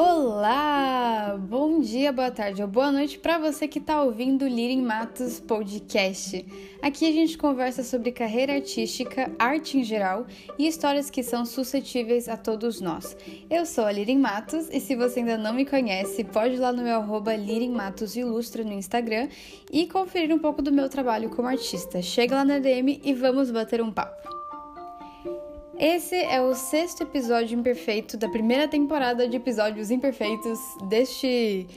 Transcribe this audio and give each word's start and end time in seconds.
Olá! 0.00 1.36
Bom 1.36 1.80
dia, 1.80 2.12
boa 2.12 2.30
tarde 2.30 2.62
ou 2.62 2.68
boa 2.68 2.92
noite 2.92 3.18
para 3.18 3.36
você 3.36 3.66
que 3.66 3.80
está 3.80 4.00
ouvindo 4.00 4.44
o 4.44 4.48
Lirin 4.48 4.80
Matos 4.80 5.40
Podcast. 5.40 6.46
Aqui 6.80 7.04
a 7.04 7.10
gente 7.10 7.36
conversa 7.36 7.82
sobre 7.82 8.12
carreira 8.12 8.54
artística, 8.54 9.28
arte 9.36 9.76
em 9.76 9.82
geral 9.82 10.24
e 10.56 10.68
histórias 10.68 11.10
que 11.10 11.20
são 11.24 11.44
suscetíveis 11.44 12.28
a 12.28 12.36
todos 12.36 12.80
nós. 12.80 13.16
Eu 13.50 13.66
sou 13.66 13.86
a 13.86 13.90
Lirin 13.90 14.20
Matos 14.20 14.68
e 14.70 14.78
se 14.78 14.94
você 14.94 15.18
ainda 15.18 15.36
não 15.36 15.52
me 15.52 15.66
conhece, 15.66 16.22
pode 16.22 16.54
ir 16.54 16.58
lá 16.60 16.72
no 16.72 16.84
meu 16.84 17.00
arroba 17.00 17.34
Lirin 17.34 17.72
Matos 17.72 18.14
Ilustra 18.14 18.62
no 18.62 18.74
Instagram 18.74 19.28
e 19.72 19.88
conferir 19.88 20.32
um 20.32 20.38
pouco 20.38 20.62
do 20.62 20.70
meu 20.70 20.88
trabalho 20.88 21.28
como 21.28 21.48
artista. 21.48 22.00
Chega 22.00 22.36
lá 22.36 22.44
na 22.44 22.60
DM 22.60 23.00
e 23.02 23.12
vamos 23.14 23.50
bater 23.50 23.82
um 23.82 23.90
papo. 23.90 24.37
Esse 25.78 26.16
é 26.16 26.42
o 26.42 26.56
sexto 26.56 27.04
episódio 27.04 27.56
imperfeito 27.56 28.16
da 28.16 28.28
primeira 28.28 28.66
temporada 28.66 29.28
de 29.28 29.36
episódios 29.36 29.92
imperfeitos 29.92 30.58
deste 30.88 31.68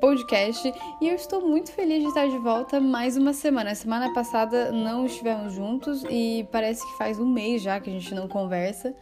podcast 0.00 0.72
e 1.00 1.08
eu 1.08 1.16
estou 1.16 1.40
muito 1.40 1.72
feliz 1.72 2.00
de 2.00 2.06
estar 2.06 2.28
de 2.28 2.38
volta 2.38 2.78
mais 2.78 3.16
uma 3.16 3.32
semana. 3.32 3.74
Semana 3.74 4.12
passada 4.14 4.70
não 4.70 5.06
estivemos 5.06 5.54
juntos 5.54 6.04
e 6.08 6.46
parece 6.52 6.86
que 6.86 6.96
faz 6.96 7.18
um 7.18 7.26
mês 7.26 7.60
já 7.60 7.80
que 7.80 7.90
a 7.90 7.92
gente 7.92 8.14
não 8.14 8.28
conversa, 8.28 8.94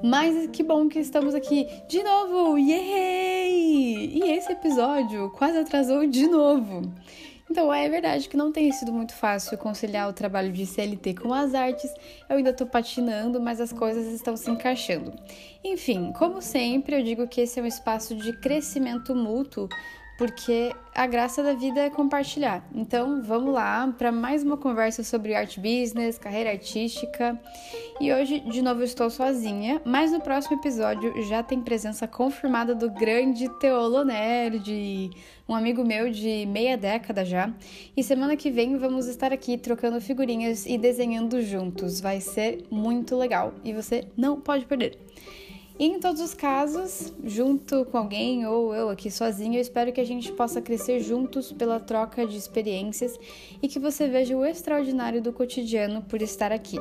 mas 0.00 0.46
que 0.52 0.62
bom 0.62 0.88
que 0.88 1.00
estamos 1.00 1.34
aqui 1.34 1.66
de 1.88 2.00
novo! 2.00 2.56
Yay! 2.56 4.12
E 4.14 4.30
esse 4.30 4.52
episódio 4.52 5.28
quase 5.30 5.58
atrasou 5.58 6.06
de 6.06 6.28
novo. 6.28 6.82
Então, 7.50 7.72
é 7.72 7.88
verdade 7.88 8.28
que 8.28 8.36
não 8.36 8.52
tem 8.52 8.70
sido 8.72 8.92
muito 8.92 9.14
fácil 9.14 9.56
conciliar 9.56 10.08
o 10.08 10.12
trabalho 10.12 10.52
de 10.52 10.66
CLT 10.66 11.14
com 11.14 11.32
as 11.32 11.54
artes. 11.54 11.90
Eu 12.28 12.36
ainda 12.36 12.52
tô 12.52 12.66
patinando, 12.66 13.40
mas 13.40 13.60
as 13.60 13.72
coisas 13.72 14.06
estão 14.12 14.36
se 14.36 14.50
encaixando. 14.50 15.14
Enfim, 15.64 16.12
como 16.12 16.42
sempre, 16.42 16.96
eu 16.96 17.02
digo 17.02 17.26
que 17.26 17.40
esse 17.40 17.58
é 17.58 17.62
um 17.62 17.66
espaço 17.66 18.14
de 18.14 18.32
crescimento 18.34 19.14
mútuo 19.14 19.68
porque 20.18 20.74
a 20.92 21.06
graça 21.06 21.44
da 21.44 21.54
vida 21.54 21.78
é 21.80 21.88
compartilhar. 21.88 22.68
Então, 22.74 23.22
vamos 23.22 23.54
lá 23.54 23.86
para 23.96 24.10
mais 24.10 24.42
uma 24.42 24.56
conversa 24.56 25.04
sobre 25.04 25.32
art 25.32 25.56
business, 25.58 26.18
carreira 26.18 26.50
artística. 26.50 27.40
E 28.00 28.12
hoje, 28.12 28.40
de 28.40 28.60
novo, 28.60 28.82
estou 28.82 29.08
sozinha, 29.08 29.80
mas 29.84 30.10
no 30.10 30.20
próximo 30.20 30.56
episódio 30.56 31.22
já 31.22 31.40
tem 31.40 31.60
presença 31.60 32.08
confirmada 32.08 32.74
do 32.74 32.90
grande 32.90 33.48
Teolo 33.60 34.04
Nerd, 34.04 35.10
um 35.48 35.54
amigo 35.54 35.84
meu 35.84 36.10
de 36.10 36.44
meia 36.46 36.76
década 36.76 37.24
já. 37.24 37.54
E 37.96 38.02
semana 38.02 38.36
que 38.36 38.50
vem 38.50 38.76
vamos 38.76 39.06
estar 39.06 39.32
aqui 39.32 39.56
trocando 39.56 40.00
figurinhas 40.00 40.66
e 40.66 40.76
desenhando 40.76 41.40
juntos. 41.42 42.00
Vai 42.00 42.20
ser 42.20 42.66
muito 42.72 43.16
legal 43.16 43.54
e 43.62 43.72
você 43.72 44.08
não 44.16 44.40
pode 44.40 44.66
perder. 44.66 44.98
E 45.78 45.86
em 45.86 46.00
todos 46.00 46.20
os 46.20 46.34
casos, 46.34 47.12
junto 47.22 47.84
com 47.84 47.98
alguém 47.98 48.44
ou 48.44 48.74
eu 48.74 48.88
aqui 48.88 49.12
sozinha, 49.12 49.58
eu 49.58 49.62
espero 49.62 49.92
que 49.92 50.00
a 50.00 50.04
gente 50.04 50.32
possa 50.32 50.60
crescer 50.60 50.98
juntos 50.98 51.52
pela 51.52 51.78
troca 51.78 52.26
de 52.26 52.36
experiências 52.36 53.16
e 53.62 53.68
que 53.68 53.78
você 53.78 54.08
veja 54.08 54.36
o 54.36 54.44
extraordinário 54.44 55.22
do 55.22 55.32
cotidiano 55.32 56.02
por 56.02 56.20
estar 56.20 56.50
aqui. 56.50 56.80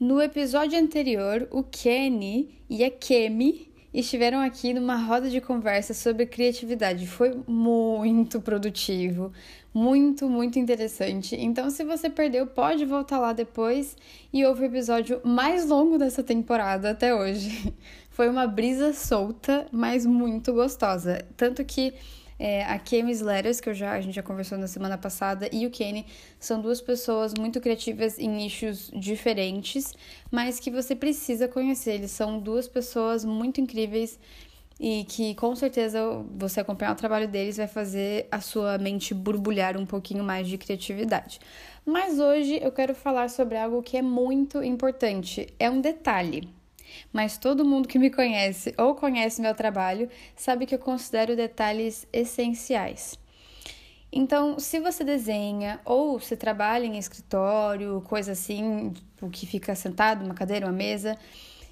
No 0.00 0.22
episódio 0.22 0.78
anterior, 0.78 1.46
o 1.50 1.62
Kenny 1.62 2.62
e 2.68 2.82
a 2.82 2.90
Kemi 2.90 3.71
estiveram 3.92 4.40
aqui 4.40 4.72
numa 4.72 4.96
roda 4.96 5.28
de 5.28 5.40
conversa 5.40 5.92
sobre 5.92 6.26
criatividade. 6.26 7.06
Foi 7.06 7.42
muito 7.46 8.40
produtivo, 8.40 9.32
muito, 9.72 10.28
muito 10.28 10.58
interessante. 10.58 11.36
Então, 11.36 11.70
se 11.70 11.84
você 11.84 12.08
perdeu, 12.08 12.46
pode 12.46 12.84
voltar 12.84 13.18
lá 13.18 13.32
depois 13.32 13.96
e 14.32 14.44
ouvir 14.44 14.62
o 14.62 14.66
episódio 14.66 15.20
mais 15.24 15.66
longo 15.66 15.98
dessa 15.98 16.22
temporada 16.22 16.90
até 16.90 17.14
hoje. 17.14 17.72
Foi 18.10 18.28
uma 18.28 18.46
brisa 18.46 18.92
solta, 18.92 19.66
mas 19.72 20.04
muito 20.04 20.52
gostosa. 20.52 21.24
Tanto 21.36 21.64
que 21.64 21.94
é, 22.44 22.64
a 22.64 22.76
Kemi 22.76 23.14
Letters, 23.14 23.60
que 23.60 23.68
eu 23.68 23.74
já, 23.74 23.92
a 23.92 24.00
gente 24.00 24.16
já 24.16 24.22
conversou 24.22 24.58
na 24.58 24.66
semana 24.66 24.98
passada, 24.98 25.48
e 25.52 25.64
o 25.64 25.70
Kenny 25.70 26.04
são 26.40 26.60
duas 26.60 26.80
pessoas 26.80 27.32
muito 27.38 27.60
criativas 27.60 28.18
em 28.18 28.28
nichos 28.28 28.90
diferentes, 28.92 29.94
mas 30.28 30.58
que 30.58 30.68
você 30.68 30.96
precisa 30.96 31.46
conhecer. 31.46 31.92
Eles 31.92 32.10
são 32.10 32.40
duas 32.40 32.66
pessoas 32.66 33.24
muito 33.24 33.60
incríveis 33.60 34.18
e 34.80 35.04
que 35.04 35.36
com 35.36 35.54
certeza 35.54 36.00
você 36.36 36.58
acompanhar 36.58 36.90
o 36.90 36.96
trabalho 36.96 37.28
deles 37.28 37.58
vai 37.58 37.68
fazer 37.68 38.26
a 38.28 38.40
sua 38.40 38.76
mente 38.76 39.14
borbulhar 39.14 39.76
um 39.76 39.86
pouquinho 39.86 40.24
mais 40.24 40.48
de 40.48 40.58
criatividade. 40.58 41.38
Mas 41.86 42.18
hoje 42.18 42.58
eu 42.60 42.72
quero 42.72 42.92
falar 42.92 43.30
sobre 43.30 43.56
algo 43.56 43.84
que 43.84 43.96
é 43.96 44.02
muito 44.02 44.64
importante, 44.64 45.46
é 45.60 45.70
um 45.70 45.80
detalhe 45.80 46.48
mas 47.12 47.38
todo 47.38 47.64
mundo 47.64 47.88
que 47.88 47.98
me 47.98 48.10
conhece 48.10 48.74
ou 48.78 48.94
conhece 48.94 49.40
meu 49.40 49.54
trabalho 49.54 50.08
sabe 50.36 50.66
que 50.66 50.74
eu 50.74 50.78
considero 50.78 51.36
detalhes 51.36 52.06
essenciais. 52.12 53.18
Então, 54.12 54.58
se 54.58 54.78
você 54.78 55.02
desenha 55.02 55.80
ou 55.86 56.20
se 56.20 56.36
trabalha 56.36 56.84
em 56.84 56.98
escritório, 56.98 58.02
coisa 58.02 58.32
assim, 58.32 58.92
o 59.22 59.30
que 59.30 59.46
fica 59.46 59.74
sentado, 59.74 60.22
uma 60.22 60.34
cadeira, 60.34 60.66
uma 60.66 60.72
mesa, 60.72 61.16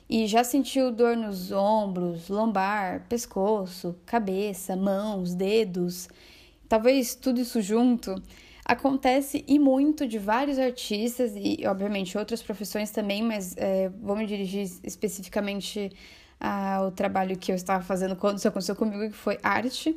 e 0.08 0.26
já 0.26 0.42
sentiu 0.42 0.90
dor 0.90 1.16
nos 1.16 1.52
ombros, 1.52 2.28
lombar, 2.28 3.06
pescoço, 3.08 3.94
cabeça, 4.06 4.74
mãos, 4.74 5.34
dedos, 5.34 6.08
talvez 6.66 7.14
tudo 7.14 7.40
isso 7.40 7.60
junto, 7.60 8.14
Acontece 8.64 9.44
e 9.48 9.58
muito 9.58 10.06
de 10.06 10.18
vários 10.18 10.58
artistas 10.58 11.32
e, 11.34 11.58
obviamente, 11.66 12.16
outras 12.16 12.42
profissões 12.42 12.90
também, 12.90 13.22
mas 13.22 13.56
é, 13.56 13.88
vou 14.00 14.16
me 14.16 14.26
dirigir 14.26 14.70
especificamente 14.84 15.90
ao 16.38 16.90
trabalho 16.90 17.36
que 17.36 17.52
eu 17.52 17.56
estava 17.56 17.82
fazendo 17.84 18.16
quando 18.16 18.38
isso 18.38 18.48
aconteceu 18.48 18.74
comigo, 18.74 19.10
que 19.10 19.16
foi 19.16 19.38
arte. 19.42 19.96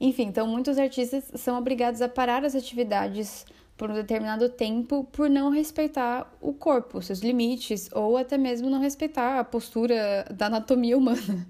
Enfim, 0.00 0.24
então 0.24 0.46
muitos 0.46 0.78
artistas 0.78 1.30
são 1.36 1.56
obrigados 1.56 2.02
a 2.02 2.08
parar 2.08 2.44
as 2.44 2.54
atividades 2.54 3.46
por 3.76 3.90
um 3.90 3.94
determinado 3.94 4.48
tempo 4.48 5.04
por 5.04 5.30
não 5.30 5.50
respeitar 5.50 6.30
o 6.40 6.52
corpo, 6.52 7.00
seus 7.00 7.20
limites, 7.20 7.88
ou 7.92 8.16
até 8.16 8.36
mesmo 8.36 8.68
não 8.68 8.80
respeitar 8.80 9.38
a 9.38 9.44
postura 9.44 10.26
da 10.30 10.46
anatomia 10.46 10.96
humana. 10.98 11.46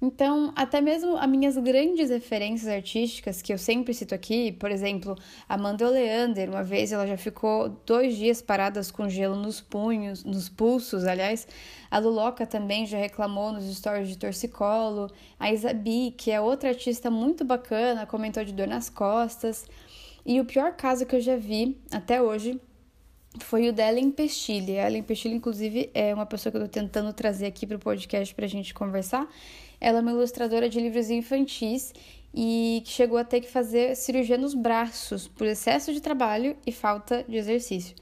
Então, 0.00 0.52
até 0.54 0.80
mesmo 0.80 1.16
as 1.16 1.28
minhas 1.28 1.56
grandes 1.56 2.08
referências 2.08 2.72
artísticas, 2.72 3.42
que 3.42 3.52
eu 3.52 3.58
sempre 3.58 3.92
cito 3.92 4.14
aqui, 4.14 4.52
por 4.52 4.70
exemplo, 4.70 5.16
Amanda 5.48 5.88
Leander, 5.88 6.48
uma 6.48 6.62
vez 6.62 6.92
ela 6.92 7.04
já 7.04 7.16
ficou 7.16 7.68
dois 7.84 8.16
dias 8.16 8.40
paradas 8.40 8.92
com 8.92 9.08
gelo 9.08 9.34
nos 9.34 9.60
punhos, 9.60 10.22
nos 10.22 10.48
pulsos, 10.48 11.04
aliás. 11.04 11.48
A 11.90 11.98
Luloca 11.98 12.46
também 12.46 12.86
já 12.86 12.96
reclamou 12.96 13.50
nos 13.50 13.64
stories 13.76 14.08
de 14.08 14.16
torcicolo. 14.16 15.10
A 15.38 15.52
Isabi, 15.52 16.14
que 16.16 16.30
é 16.30 16.40
outra 16.40 16.68
artista 16.68 17.10
muito 17.10 17.44
bacana, 17.44 18.06
comentou 18.06 18.44
de 18.44 18.52
dor 18.52 18.68
nas 18.68 18.88
costas. 18.88 19.66
E 20.24 20.40
o 20.40 20.44
pior 20.44 20.76
caso 20.76 21.06
que 21.06 21.16
eu 21.16 21.20
já 21.20 21.36
vi 21.36 21.76
até 21.90 22.22
hoje 22.22 22.60
foi 23.40 23.68
o 23.68 23.72
da 23.72 23.88
Ellen 23.88 24.10
Pestilli. 24.10 24.78
A 24.78 24.86
Ellen 24.86 25.02
Pestilli, 25.02 25.34
inclusive, 25.34 25.90
é 25.92 26.14
uma 26.14 26.26
pessoa 26.26 26.50
que 26.50 26.58
eu 26.58 26.62
tô 26.62 26.68
tentando 26.68 27.12
trazer 27.12 27.46
aqui 27.46 27.66
para 27.66 27.76
o 27.76 27.80
podcast 27.80 28.34
para 28.34 28.44
a 28.44 28.48
gente 28.48 28.72
conversar. 28.72 29.28
Ela 29.80 29.98
é 29.98 30.00
uma 30.02 30.10
ilustradora 30.10 30.68
de 30.68 30.80
livros 30.80 31.10
infantis 31.10 31.92
e 32.34 32.82
que 32.84 32.90
chegou 32.90 33.18
a 33.18 33.24
ter 33.24 33.40
que 33.40 33.50
fazer 33.50 33.96
cirurgia 33.96 34.36
nos 34.36 34.54
braços 34.54 35.28
por 35.28 35.46
excesso 35.46 35.92
de 35.92 36.00
trabalho 36.00 36.56
e 36.66 36.72
falta 36.72 37.24
de 37.28 37.36
exercício. 37.36 37.94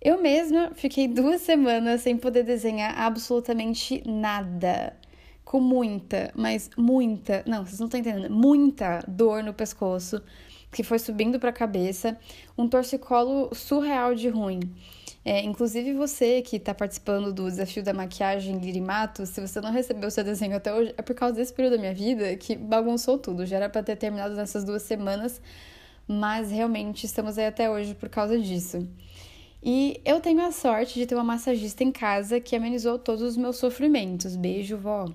Eu 0.00 0.20
mesma 0.22 0.70
fiquei 0.74 1.08
duas 1.08 1.40
semanas 1.40 2.02
sem 2.02 2.16
poder 2.16 2.44
desenhar 2.44 2.96
absolutamente 2.96 4.02
nada. 4.06 4.96
Com 5.44 5.60
muita, 5.60 6.30
mas 6.36 6.68
muita, 6.76 7.42
não, 7.46 7.64
vocês 7.64 7.80
não 7.80 7.86
estão 7.86 7.98
entendendo, 7.98 8.30
muita 8.30 9.02
dor 9.08 9.42
no 9.42 9.54
pescoço 9.54 10.22
que 10.70 10.82
foi 10.82 10.98
subindo 10.98 11.38
para 11.38 11.50
a 11.50 11.52
cabeça, 11.52 12.18
um 12.56 12.68
torcicolo 12.68 13.54
surreal 13.54 14.14
de 14.14 14.28
ruim. 14.28 14.60
É, 15.24 15.42
inclusive 15.42 15.92
você 15.92 16.40
que 16.40 16.56
está 16.56 16.72
participando 16.74 17.32
do 17.32 17.44
desafio 17.44 17.82
da 17.82 17.92
maquiagem 17.92 18.58
Lirimato, 18.58 19.26
se 19.26 19.40
você 19.40 19.60
não 19.60 19.70
recebeu 19.70 20.10
seu 20.10 20.24
desenho 20.24 20.56
até 20.56 20.72
hoje, 20.72 20.94
é 20.96 21.02
por 21.02 21.14
causa 21.14 21.34
desse 21.34 21.52
período 21.52 21.74
da 21.74 21.78
minha 21.78 21.94
vida 21.94 22.34
que 22.36 22.56
bagunçou 22.56 23.18
tudo. 23.18 23.44
Já 23.44 23.56
era 23.56 23.68
para 23.68 23.82
ter 23.82 23.96
terminado 23.96 24.34
nessas 24.34 24.64
duas 24.64 24.82
semanas, 24.82 25.40
mas 26.06 26.50
realmente 26.50 27.04
estamos 27.04 27.36
aí 27.36 27.46
até 27.46 27.68
hoje 27.68 27.94
por 27.94 28.08
causa 28.08 28.38
disso. 28.38 28.88
E 29.62 30.00
eu 30.04 30.20
tenho 30.20 30.40
a 30.42 30.52
sorte 30.52 30.94
de 30.94 31.04
ter 31.04 31.14
uma 31.14 31.24
massagista 31.24 31.82
em 31.82 31.90
casa 31.90 32.40
que 32.40 32.54
amenizou 32.54 32.98
todos 32.98 33.22
os 33.22 33.36
meus 33.36 33.56
sofrimentos. 33.56 34.36
Beijo, 34.36 34.76
vó. 34.76 35.12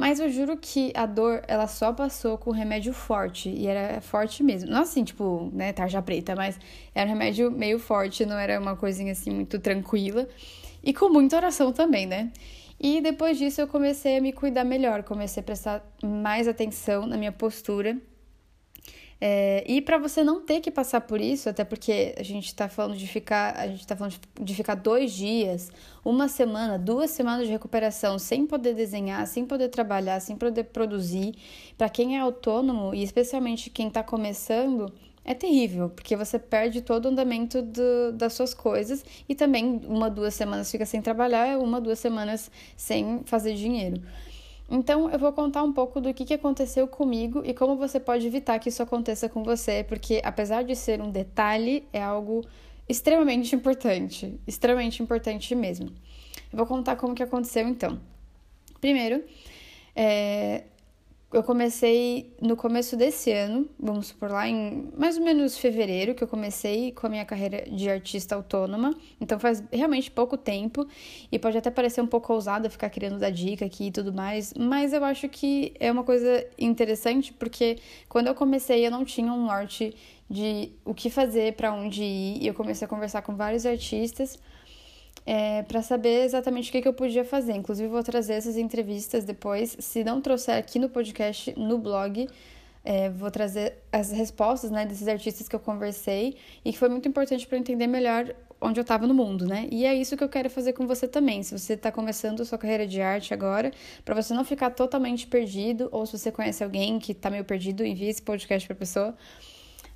Mas 0.00 0.18
eu 0.18 0.30
juro 0.30 0.56
que 0.56 0.90
a 0.96 1.04
dor, 1.04 1.42
ela 1.46 1.66
só 1.66 1.92
passou 1.92 2.38
com 2.38 2.50
remédio 2.52 2.90
forte. 2.90 3.50
E 3.50 3.66
era 3.66 4.00
forte 4.00 4.42
mesmo. 4.42 4.70
Não 4.70 4.80
assim, 4.80 5.04
tipo, 5.04 5.50
né, 5.52 5.74
tarja 5.74 6.00
preta, 6.00 6.34
mas 6.34 6.58
era 6.94 7.06
um 7.06 7.12
remédio 7.12 7.50
meio 7.50 7.78
forte, 7.78 8.24
não 8.24 8.38
era 8.38 8.58
uma 8.58 8.74
coisinha 8.74 9.12
assim 9.12 9.30
muito 9.30 9.58
tranquila. 9.58 10.26
E 10.82 10.94
com 10.94 11.10
muita 11.10 11.36
oração 11.36 11.70
também, 11.70 12.06
né? 12.06 12.32
E 12.80 13.02
depois 13.02 13.36
disso 13.36 13.60
eu 13.60 13.68
comecei 13.68 14.16
a 14.16 14.22
me 14.22 14.32
cuidar 14.32 14.64
melhor, 14.64 15.02
comecei 15.02 15.42
a 15.42 15.44
prestar 15.44 15.84
mais 16.02 16.48
atenção 16.48 17.04
na 17.06 17.18
minha 17.18 17.30
postura. 17.30 17.98
É, 19.20 19.62
e 19.66 19.82
para 19.82 19.98
você 19.98 20.24
não 20.24 20.40
ter 20.40 20.60
que 20.60 20.70
passar 20.70 21.02
por 21.02 21.20
isso, 21.20 21.48
até 21.48 21.62
porque 21.62 22.14
a 22.16 22.22
gente 22.22 22.46
está 22.46 22.70
falando 22.70 22.96
de 22.96 23.06
ficar, 23.06 23.54
a 23.54 23.66
gente 23.66 23.86
tá 23.86 23.94
falando 23.94 24.18
de 24.40 24.54
ficar 24.54 24.74
dois 24.76 25.12
dias, 25.12 25.70
uma 26.02 26.26
semana, 26.26 26.78
duas 26.78 27.10
semanas 27.10 27.46
de 27.46 27.52
recuperação 27.52 28.18
sem 28.18 28.46
poder 28.46 28.74
desenhar, 28.74 29.26
sem 29.26 29.44
poder 29.44 29.68
trabalhar, 29.68 30.20
sem 30.20 30.36
poder 30.36 30.64
produzir. 30.64 31.34
Para 31.76 31.90
quem 31.90 32.16
é 32.16 32.20
autônomo 32.20 32.94
e 32.94 33.02
especialmente 33.02 33.68
quem 33.68 33.88
está 33.88 34.02
começando, 34.02 34.90
é 35.22 35.34
terrível, 35.34 35.90
porque 35.90 36.16
você 36.16 36.38
perde 36.38 36.80
todo 36.80 37.04
o 37.04 37.08
andamento 37.08 37.60
do, 37.60 38.12
das 38.14 38.32
suas 38.32 38.54
coisas 38.54 39.04
e 39.28 39.34
também 39.34 39.82
uma, 39.86 40.08
duas 40.08 40.32
semanas 40.34 40.70
fica 40.70 40.86
sem 40.86 41.02
trabalhar, 41.02 41.58
uma, 41.58 41.78
duas 41.78 41.98
semanas 41.98 42.50
sem 42.74 43.20
fazer 43.26 43.54
dinheiro. 43.54 44.00
Então, 44.70 45.10
eu 45.10 45.18
vou 45.18 45.32
contar 45.32 45.64
um 45.64 45.72
pouco 45.72 46.00
do 46.00 46.14
que, 46.14 46.24
que 46.24 46.34
aconteceu 46.34 46.86
comigo 46.86 47.42
e 47.44 47.52
como 47.52 47.76
você 47.76 47.98
pode 47.98 48.24
evitar 48.24 48.58
que 48.60 48.68
isso 48.68 48.80
aconteça 48.80 49.28
com 49.28 49.42
você, 49.42 49.82
porque 49.82 50.20
apesar 50.24 50.62
de 50.62 50.76
ser 50.76 51.00
um 51.00 51.10
detalhe, 51.10 51.84
é 51.92 52.00
algo 52.00 52.46
extremamente 52.88 53.54
importante, 53.54 54.38
extremamente 54.46 55.02
importante 55.02 55.54
mesmo. 55.56 55.90
Eu 56.52 56.56
vou 56.56 56.66
contar 56.66 56.94
como 56.94 57.16
que 57.16 57.22
aconteceu 57.22 57.66
então. 57.66 58.00
Primeiro, 58.80 59.24
é, 59.94 60.64
eu 61.32 61.44
comecei 61.44 62.34
no 62.40 62.56
começo 62.56 62.96
desse 62.96 63.30
ano, 63.30 63.68
vamos 63.78 64.08
supor 64.08 64.30
lá 64.30 64.48
em 64.48 64.90
mais 64.96 65.16
ou 65.16 65.24
menos 65.24 65.56
fevereiro, 65.56 66.12
que 66.12 66.24
eu 66.24 66.28
comecei 66.28 66.90
com 66.90 67.06
a 67.06 67.10
minha 67.10 67.24
carreira 67.24 67.70
de 67.70 67.88
artista 67.88 68.34
autônoma. 68.34 68.92
Então 69.20 69.38
faz 69.38 69.62
realmente 69.72 70.10
pouco 70.10 70.36
tempo. 70.36 70.86
E 71.30 71.38
pode 71.38 71.56
até 71.56 71.70
parecer 71.70 72.00
um 72.00 72.06
pouco 72.06 72.32
ousada 72.32 72.68
ficar 72.68 72.90
querendo 72.90 73.18
dar 73.18 73.30
dica 73.30 73.64
aqui 73.64 73.86
e 73.86 73.90
tudo 73.92 74.12
mais, 74.12 74.52
mas 74.58 74.92
eu 74.92 75.04
acho 75.04 75.28
que 75.28 75.72
é 75.78 75.90
uma 75.92 76.02
coisa 76.02 76.44
interessante 76.58 77.32
porque 77.32 77.78
quando 78.08 78.26
eu 78.26 78.34
comecei 78.34 78.84
eu 78.84 78.90
não 78.90 79.04
tinha 79.04 79.32
um 79.32 79.46
norte 79.46 79.94
de 80.28 80.72
o 80.84 80.94
que 80.94 81.10
fazer, 81.10 81.54
para 81.54 81.72
onde 81.72 82.02
ir, 82.02 82.42
e 82.42 82.46
eu 82.46 82.54
comecei 82.54 82.84
a 82.84 82.88
conversar 82.88 83.22
com 83.22 83.34
vários 83.36 83.66
artistas 83.66 84.38
é, 85.26 85.62
para 85.62 85.82
saber 85.82 86.24
exatamente 86.24 86.70
o 86.70 86.72
que, 86.72 86.82
que 86.82 86.88
eu 86.88 86.92
podia 86.92 87.24
fazer. 87.24 87.52
Inclusive, 87.52 87.88
vou 87.88 88.02
trazer 88.02 88.34
essas 88.34 88.56
entrevistas 88.56 89.24
depois. 89.24 89.76
Se 89.78 90.02
não 90.02 90.20
trouxer 90.20 90.56
aqui 90.56 90.78
no 90.78 90.88
podcast, 90.88 91.54
no 91.58 91.78
blog, 91.78 92.28
é, 92.84 93.10
vou 93.10 93.30
trazer 93.30 93.74
as 93.92 94.10
respostas 94.10 94.70
né, 94.70 94.86
desses 94.86 95.06
artistas 95.06 95.48
que 95.48 95.54
eu 95.54 95.60
conversei 95.60 96.36
e 96.64 96.72
que 96.72 96.78
foi 96.78 96.88
muito 96.88 97.08
importante 97.08 97.46
para 97.46 97.58
entender 97.58 97.86
melhor 97.86 98.34
onde 98.60 98.78
eu 98.78 98.82
estava 98.82 99.06
no 99.06 99.14
mundo, 99.14 99.46
né? 99.46 99.66
E 99.70 99.86
é 99.86 99.94
isso 99.94 100.16
que 100.16 100.22
eu 100.22 100.28
quero 100.28 100.50
fazer 100.50 100.74
com 100.74 100.86
você 100.86 101.08
também. 101.08 101.42
Se 101.42 101.58
você 101.58 101.72
está 101.72 101.90
começando 101.90 102.44
sua 102.44 102.58
carreira 102.58 102.86
de 102.86 103.00
arte 103.00 103.32
agora, 103.32 103.72
para 104.04 104.14
você 104.14 104.34
não 104.34 104.44
ficar 104.44 104.70
totalmente 104.70 105.26
perdido, 105.26 105.88
ou 105.90 106.04
se 106.04 106.18
você 106.18 106.30
conhece 106.30 106.62
alguém 106.62 106.98
que 106.98 107.12
está 107.12 107.30
meio 107.30 107.44
perdido, 107.44 107.84
envie 107.84 108.08
esse 108.08 108.20
podcast 108.20 108.66
para 108.68 108.74
a 108.74 108.78
pessoa. 108.78 109.16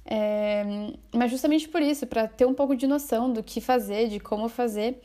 É, 0.06 0.64
mas 1.14 1.30
justamente 1.30 1.68
por 1.68 1.80
isso, 1.80 2.06
para 2.06 2.28
ter 2.28 2.44
um 2.44 2.54
pouco 2.54 2.76
de 2.76 2.86
noção 2.86 3.32
do 3.32 3.42
que 3.42 3.60
fazer, 3.60 4.08
de 4.08 4.20
como 4.20 4.48
fazer. 4.48 5.00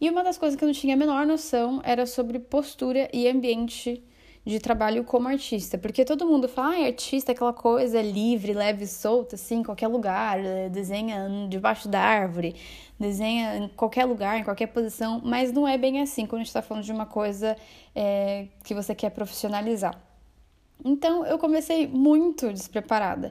E 0.00 0.10
uma 0.10 0.22
das 0.22 0.36
coisas 0.36 0.58
que 0.58 0.64
eu 0.64 0.66
não 0.66 0.74
tinha 0.74 0.94
a 0.94 0.96
menor 0.96 1.26
noção 1.26 1.80
era 1.84 2.06
sobre 2.06 2.38
postura 2.38 3.08
e 3.12 3.28
ambiente 3.28 4.02
de 4.44 4.58
trabalho 4.58 5.04
como 5.04 5.28
artista. 5.28 5.78
Porque 5.78 6.04
todo 6.04 6.26
mundo 6.26 6.48
fala, 6.48 6.74
ah, 6.76 6.86
artista 6.86 7.30
é 7.30 7.34
aquela 7.34 7.52
coisa 7.52 8.02
livre, 8.02 8.52
leve 8.52 8.86
solta, 8.86 9.36
assim, 9.36 9.60
em 9.60 9.62
qualquer 9.62 9.86
lugar, 9.86 10.44
eh, 10.44 10.68
desenha 10.68 11.28
debaixo 11.48 11.88
da 11.88 12.00
árvore, 12.00 12.56
desenha 12.98 13.56
em 13.56 13.68
qualquer 13.68 14.04
lugar, 14.04 14.38
em 14.38 14.44
qualquer 14.44 14.66
posição, 14.66 15.20
mas 15.24 15.52
não 15.52 15.66
é 15.66 15.78
bem 15.78 16.00
assim 16.00 16.26
quando 16.26 16.40
a 16.40 16.44
gente 16.44 16.48
está 16.48 16.62
falando 16.62 16.84
de 16.84 16.92
uma 16.92 17.06
coisa 17.06 17.56
é, 17.94 18.48
que 18.64 18.74
você 18.74 18.94
quer 18.94 19.10
profissionalizar. 19.10 19.96
Então 20.84 21.24
eu 21.24 21.38
comecei 21.38 21.86
muito 21.86 22.52
despreparada 22.52 23.30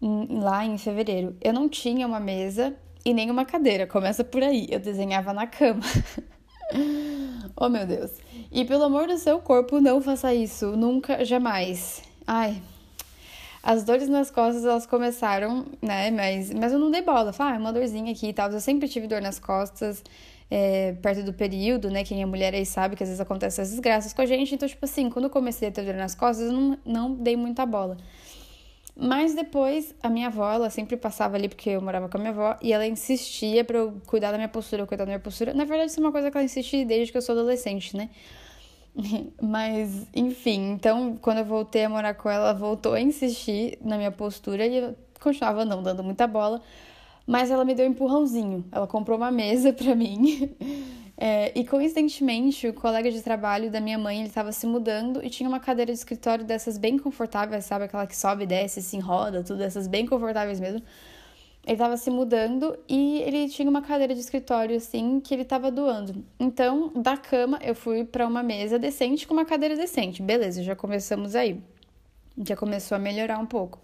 lá 0.00 0.64
em 0.64 0.76
fevereiro. 0.78 1.36
Eu 1.40 1.52
não 1.52 1.68
tinha 1.68 2.06
uma 2.06 2.20
mesa 2.20 2.74
e 3.04 3.14
nem 3.14 3.30
uma 3.30 3.44
cadeira. 3.44 3.86
Começa 3.86 4.24
por 4.24 4.42
aí. 4.42 4.66
Eu 4.70 4.80
desenhava 4.80 5.32
na 5.32 5.46
cama. 5.46 5.82
oh, 7.56 7.68
meu 7.68 7.86
Deus. 7.86 8.12
E 8.50 8.64
pelo 8.64 8.84
amor 8.84 9.06
do 9.06 9.16
seu 9.18 9.38
corpo, 9.40 9.80
não 9.80 10.00
faça 10.00 10.34
isso. 10.34 10.76
Nunca, 10.76 11.24
jamais. 11.24 12.02
Ai. 12.26 12.60
As 13.62 13.82
dores 13.82 14.08
nas 14.08 14.30
costas, 14.30 14.64
elas 14.64 14.86
começaram, 14.86 15.66
né? 15.82 16.10
Mas, 16.10 16.52
mas 16.52 16.72
eu 16.72 16.78
não 16.78 16.90
dei 16.90 17.02
bola. 17.02 17.32
Falei, 17.32 17.54
ah, 17.54 17.58
uma 17.58 17.72
dorzinha 17.72 18.12
aqui 18.12 18.28
e 18.28 18.32
tal. 18.32 18.50
Eu 18.50 18.60
sempre 18.60 18.88
tive 18.88 19.06
dor 19.06 19.20
nas 19.20 19.38
costas. 19.38 20.02
É, 20.48 20.92
perto 21.02 21.24
do 21.24 21.32
período, 21.32 21.90
né? 21.90 22.04
Quem 22.04 22.22
é 22.22 22.26
mulher 22.26 22.54
aí 22.54 22.64
sabe 22.64 22.94
que 22.94 23.02
às 23.02 23.08
vezes 23.08 23.20
acontecem 23.20 23.60
essas 23.60 23.72
desgraças 23.72 24.12
com 24.12 24.22
a 24.22 24.26
gente. 24.26 24.54
Então, 24.54 24.68
tipo 24.68 24.84
assim, 24.84 25.10
quando 25.10 25.24
eu 25.24 25.30
comecei 25.30 25.68
a 25.68 25.72
ter 25.72 25.84
dor 25.84 25.94
nas 25.94 26.14
costas, 26.14 26.46
eu 26.46 26.52
não, 26.52 26.78
não 26.84 27.14
dei 27.14 27.36
muita 27.36 27.66
bola. 27.66 27.96
Mas 28.98 29.34
depois, 29.34 29.94
a 30.02 30.08
minha 30.08 30.28
avó, 30.28 30.50
ela 30.50 30.70
sempre 30.70 30.96
passava 30.96 31.36
ali, 31.36 31.48
porque 31.48 31.70
eu 31.70 31.82
morava 31.82 32.08
com 32.08 32.16
a 32.16 32.20
minha 32.20 32.32
avó, 32.32 32.56
e 32.62 32.72
ela 32.72 32.86
insistia 32.86 33.62
pra 33.62 33.76
eu 33.76 34.00
cuidar 34.06 34.32
da 34.32 34.38
minha 34.38 34.48
postura, 34.48 34.86
cuidar 34.86 35.04
da 35.04 35.10
minha 35.10 35.20
postura. 35.20 35.52
Na 35.52 35.64
verdade, 35.66 35.90
isso 35.90 36.00
é 36.00 36.02
uma 36.02 36.12
coisa 36.12 36.30
que 36.30 36.36
ela 36.36 36.44
insiste 36.44 36.82
desde 36.84 37.12
que 37.12 37.18
eu 37.18 37.22
sou 37.22 37.34
adolescente, 37.34 37.94
né? 37.94 38.08
Mas, 39.40 40.06
enfim, 40.14 40.72
então, 40.72 41.16
quando 41.20 41.38
eu 41.38 41.44
voltei 41.44 41.84
a 41.84 41.88
morar 41.90 42.14
com 42.14 42.30
ela, 42.30 42.50
ela 42.50 42.54
voltou 42.54 42.94
a 42.94 43.00
insistir 43.00 43.78
na 43.82 43.98
minha 43.98 44.10
postura 44.10 44.66
e 44.66 44.78
eu 44.78 44.96
continuava 45.20 45.64
não 45.66 45.82
dando 45.82 46.02
muita 46.02 46.26
bola. 46.26 46.62
Mas 47.26 47.50
ela 47.50 47.64
me 47.64 47.74
deu 47.74 47.86
um 47.86 47.90
empurrãozinho. 47.90 48.64
Ela 48.70 48.86
comprou 48.86 49.18
uma 49.18 49.30
mesa 49.30 49.72
pra 49.72 49.94
mim. 49.94 50.50
É, 51.18 51.50
e 51.58 51.64
coincidentemente, 51.64 52.68
o 52.68 52.74
colega 52.74 53.10
de 53.10 53.22
trabalho 53.22 53.70
da 53.70 53.80
minha 53.80 53.98
mãe, 53.98 54.18
ele 54.18 54.28
estava 54.28 54.52
se 54.52 54.66
mudando 54.66 55.24
e 55.24 55.30
tinha 55.30 55.48
uma 55.48 55.58
cadeira 55.58 55.90
de 55.90 55.98
escritório 55.98 56.44
dessas 56.44 56.76
bem 56.76 56.98
confortáveis, 56.98 57.64
sabe? 57.64 57.86
Aquela 57.86 58.06
que 58.06 58.16
sobe 58.16 58.44
e 58.44 58.46
desce, 58.46 58.82
se 58.82 58.96
enroda, 58.96 59.42
tudo, 59.42 59.62
essas 59.62 59.86
bem 59.86 60.06
confortáveis 60.06 60.60
mesmo. 60.60 60.82
Ele 61.64 61.74
estava 61.74 61.96
se 61.96 62.10
mudando 62.10 62.78
e 62.88 63.22
ele 63.22 63.48
tinha 63.48 63.68
uma 63.68 63.82
cadeira 63.82 64.14
de 64.14 64.20
escritório 64.20 64.76
assim 64.76 65.18
que 65.18 65.34
ele 65.34 65.42
estava 65.42 65.70
doando. 65.70 66.24
Então, 66.38 66.92
da 66.94 67.16
cama 67.16 67.58
eu 67.62 67.74
fui 67.74 68.04
para 68.04 68.26
uma 68.26 68.42
mesa 68.42 68.78
decente 68.78 69.26
com 69.26 69.34
uma 69.34 69.44
cadeira 69.44 69.74
decente. 69.74 70.22
Beleza, 70.22 70.62
já 70.62 70.76
começamos 70.76 71.34
aí. 71.34 71.60
Já 72.46 72.54
começou 72.54 72.94
a 72.94 72.98
melhorar 72.98 73.38
um 73.38 73.46
pouco. 73.46 73.80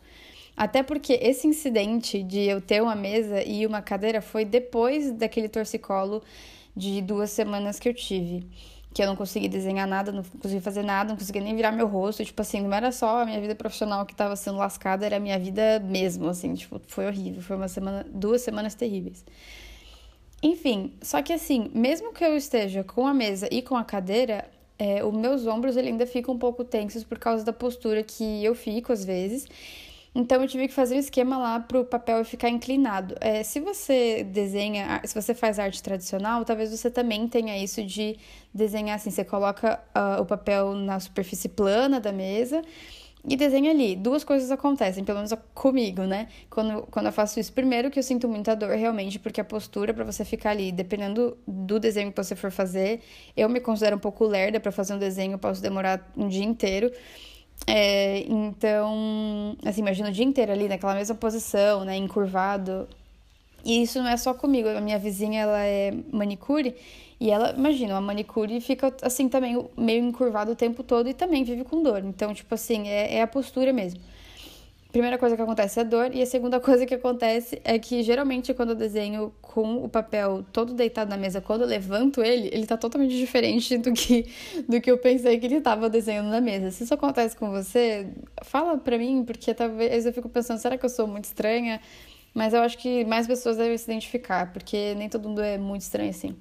Até 0.57 0.83
porque 0.83 1.15
esse 1.15 1.49
incidente 1.49 2.23
de 2.23 2.41
eu 2.41 2.61
ter 2.61 2.83
uma 2.83 2.95
mesa 2.95 3.43
e 3.43 3.67
uma 3.67 3.83
cadeira 3.83 4.21
foi 4.21 4.45
depois 4.45 5.11
daquele 5.11 5.49
torcicolo 5.49 6.23
de 6.77 7.01
duas 7.03 7.31
semanas 7.31 7.79
que 7.79 7.89
eu 7.89 7.95
tive. 7.95 8.47
Que 8.95 9.03
eu 9.03 9.07
não 9.07 9.17
consegui 9.17 9.49
desenhar 9.49 9.87
nada, 9.87 10.13
não 10.13 10.23
consegui 10.23 10.61
fazer 10.61 10.83
nada, 10.83 11.11
não 11.11 11.17
consegui 11.17 11.41
nem 11.41 11.57
virar 11.57 11.73
meu 11.73 11.87
rosto. 11.87 12.25
Tipo 12.25 12.43
assim, 12.43 12.61
não 12.61 12.73
era 12.73 12.93
só 12.93 13.23
a 13.23 13.25
minha 13.25 13.41
vida 13.41 13.55
profissional 13.55 14.05
que 14.05 14.13
estava 14.13 14.37
sendo 14.37 14.59
lascada, 14.59 15.07
era 15.07 15.17
a 15.17 15.21
minha 15.21 15.39
vida 15.39 15.81
mesmo, 15.81 16.29
assim. 16.29 16.55
Tipo, 16.55 16.81
foi 16.87 17.07
horrível. 17.07 17.43
Foi 17.43 17.57
uma 17.57 17.69
semana, 17.69 18.07
duas 18.13 18.43
semanas 18.43 18.75
terríveis. 18.75 19.25
Enfim, 20.43 20.93
só 21.01 21.23
que 21.23 21.33
assim, 21.33 21.71
mesmo 21.73 22.13
que 22.13 22.25
eu 22.25 22.37
esteja 22.37 22.83
com 22.83 23.07
a 23.07 23.15
mesa 23.15 23.49
e 23.51 23.63
com 23.63 23.77
a 23.77 23.85
cadeira, 23.85 24.45
é, 24.77 25.05
os 25.05 25.15
meus 25.15 25.47
ombros 25.47 25.77
ele 25.77 25.89
ainda 25.89 26.05
ficam 26.07 26.35
um 26.35 26.39
pouco 26.39 26.65
tensos 26.65 27.05
por 27.05 27.19
causa 27.19 27.45
da 27.45 27.53
postura 27.53 28.03
que 28.03 28.45
eu 28.45 28.55
fico 28.55 28.93
às 28.93 29.05
vezes. 29.05 29.47
Então 30.15 30.43
eu 30.43 30.49
tive 30.49 30.69
que 30.69 30.75
fazer 30.75 30.95
um 30.95 30.99
esquema 30.99 31.39
lá 31.39 31.59
para 31.61 31.81
o 31.81 31.85
papel 31.85 32.23
ficar 32.25 32.51
inclinado. 32.51 33.15
É, 33.21 33.43
se 33.43 33.61
você 33.61 34.23
desenha, 34.25 35.01
se 35.05 35.15
você 35.15 35.35
faz 35.35 35.59
arte 35.59 35.83
tradicional, 35.83 36.45
talvez 36.45 36.71
você 36.71 36.91
também 36.91 37.27
tenha 37.27 37.57
isso 37.63 37.83
de 37.83 38.19
desenhar 38.53 38.97
assim, 38.97 39.11
você 39.11 39.25
coloca 39.25 39.81
uh, 39.97 40.21
o 40.21 40.27
papel 40.27 40.75
na 40.75 41.01
superfície 41.01 41.49
plana 41.49 41.99
da 41.99 42.13
mesa 42.13 42.63
e 43.27 43.37
desenha 43.37 43.71
ali. 43.71 43.97
Duas 43.97 44.25
coisas 44.25 44.51
acontecem, 44.51 45.05
pelo 45.05 45.19
menos 45.19 45.33
comigo, 45.55 46.03
né? 46.03 46.29
Quando, 46.51 46.83
quando 46.91 47.07
eu 47.07 47.13
faço 47.13 47.41
isso, 47.41 47.53
primeiro 47.53 47.91
que 47.91 47.99
eu 47.99 48.03
sinto 48.03 48.29
muita 48.29 48.55
dor 48.55 48.77
realmente, 48.77 49.19
porque 49.19 49.41
a 49.41 49.45
postura 49.45 49.95
para 49.95 50.05
você 50.05 50.25
ficar 50.25 50.51
ali, 50.51 50.73
dependendo 50.73 51.39
do 51.47 51.79
desenho 51.81 52.11
que 52.13 52.23
você 52.23 52.35
for 52.37 52.51
fazer, 52.51 53.01
eu 53.37 53.49
me 53.49 53.61
considero 53.61 53.97
um 53.97 54.01
pouco 54.01 54.27
lerda 54.27 54.61
para 54.61 54.73
fazer 54.73 54.95
um 54.95 54.99
desenho, 54.99 55.33
eu 55.33 55.39
posso 55.39 55.63
demorar 55.63 56.13
um 56.17 56.29
dia 56.29 56.45
inteiro. 56.45 56.91
É, 57.67 58.25
então, 58.29 59.57
assim, 59.65 59.81
imagina 59.81 60.09
o 60.09 60.13
dia 60.13 60.25
inteiro 60.25 60.53
ali 60.53 60.69
naquela 60.69 60.95
mesma 60.95 61.15
posição, 61.15 61.85
né, 61.85 61.97
encurvado. 61.97 62.89
E 63.65 63.83
isso 63.83 63.99
não 64.01 64.09
é 64.09 64.17
só 64.17 64.35
comigo, 64.35 64.69
a 64.69 64.81
minha 64.81 64.99
vizinha, 64.99 65.43
ela 65.43 65.65
é 65.65 65.93
manicure, 66.13 66.75
e 67.21 67.31
ela, 67.31 67.55
imagina, 67.57 67.95
uma 67.95 68.01
manicure 68.01 68.61
fica 68.61 68.93
assim 69.03 69.29
também 69.29 69.65
meio 69.77 70.05
encurvado 70.05 70.51
o 70.53 70.57
tempo 70.57 70.83
todo 70.83 71.09
e 71.09 71.15
também 71.15 71.45
vive 71.45 71.65
com 71.65 71.83
dor. 71.83 72.05
Então, 72.05 72.35
tipo 72.35 72.53
assim, 72.55 72.89
é, 72.89 73.17
é 73.17 73.23
a 73.23 73.27
postura 73.27 73.73
mesmo 73.73 74.01
primeira 74.93 75.17
coisa 75.17 75.35
que 75.35 75.43
acontece 75.43 75.79
é 75.79 75.83
a 75.83 75.85
dor, 75.85 76.15
e 76.15 76.21
a 76.23 76.27
segunda 76.27 76.61
coisa 76.61 76.85
que 76.85 76.95
acontece 76.95 77.61
é 77.65 77.79
que 77.79 78.03
geralmente 78.03 78.53
quando 78.53 78.71
eu 78.71 78.77
desenho 78.77 79.33
com 79.41 79.83
o 79.83 79.89
papel 79.89 80.45
todo 80.53 80.75
deitado 80.75 81.09
na 81.09 81.17
mesa, 81.17 81.41
quando 81.41 81.63
eu 81.63 81.67
levanto 81.67 82.23
ele, 82.23 82.49
ele 82.53 82.67
tá 82.67 82.77
totalmente 82.77 83.17
diferente 83.17 83.79
do 83.79 83.93
que, 83.93 84.27
do 84.69 84.81
que 84.81 84.91
eu 84.91 84.99
pensei 84.99 85.39
que 85.41 85.47
ele 85.47 85.61
tava 85.61 85.89
desenhando 85.89 86.29
na 86.29 86.41
mesa. 86.41 86.71
Se 86.71 86.85
isso 86.85 86.95
acontece 86.95 87.35
com 87.35 87.51
você, 87.51 88.07
fala 88.43 88.77
pra 88.77 88.99
mim, 88.99 89.25
porque 89.25 89.55
talvez 89.55 90.05
eu 90.05 90.13
fico 90.13 90.29
pensando, 90.29 90.59
será 90.59 90.77
que 90.77 90.85
eu 90.85 90.91
sou 90.91 91.07
muito 91.07 91.25
estranha? 91.25 91.81
Mas 92.35 92.55
eu 92.55 92.61
acho 92.61 92.79
que 92.79 93.05
mais 93.05 93.27
pessoas 93.27 93.57
devem 93.57 93.77
se 93.77 93.85
identificar, 93.85 94.53
porque 94.53 94.95
nem 94.95 95.09
todo 95.09 95.29
mundo 95.29 95.43
é 95.43 95.59
muito 95.59 95.83
estranho 95.83 96.11
assim. 96.11 96.37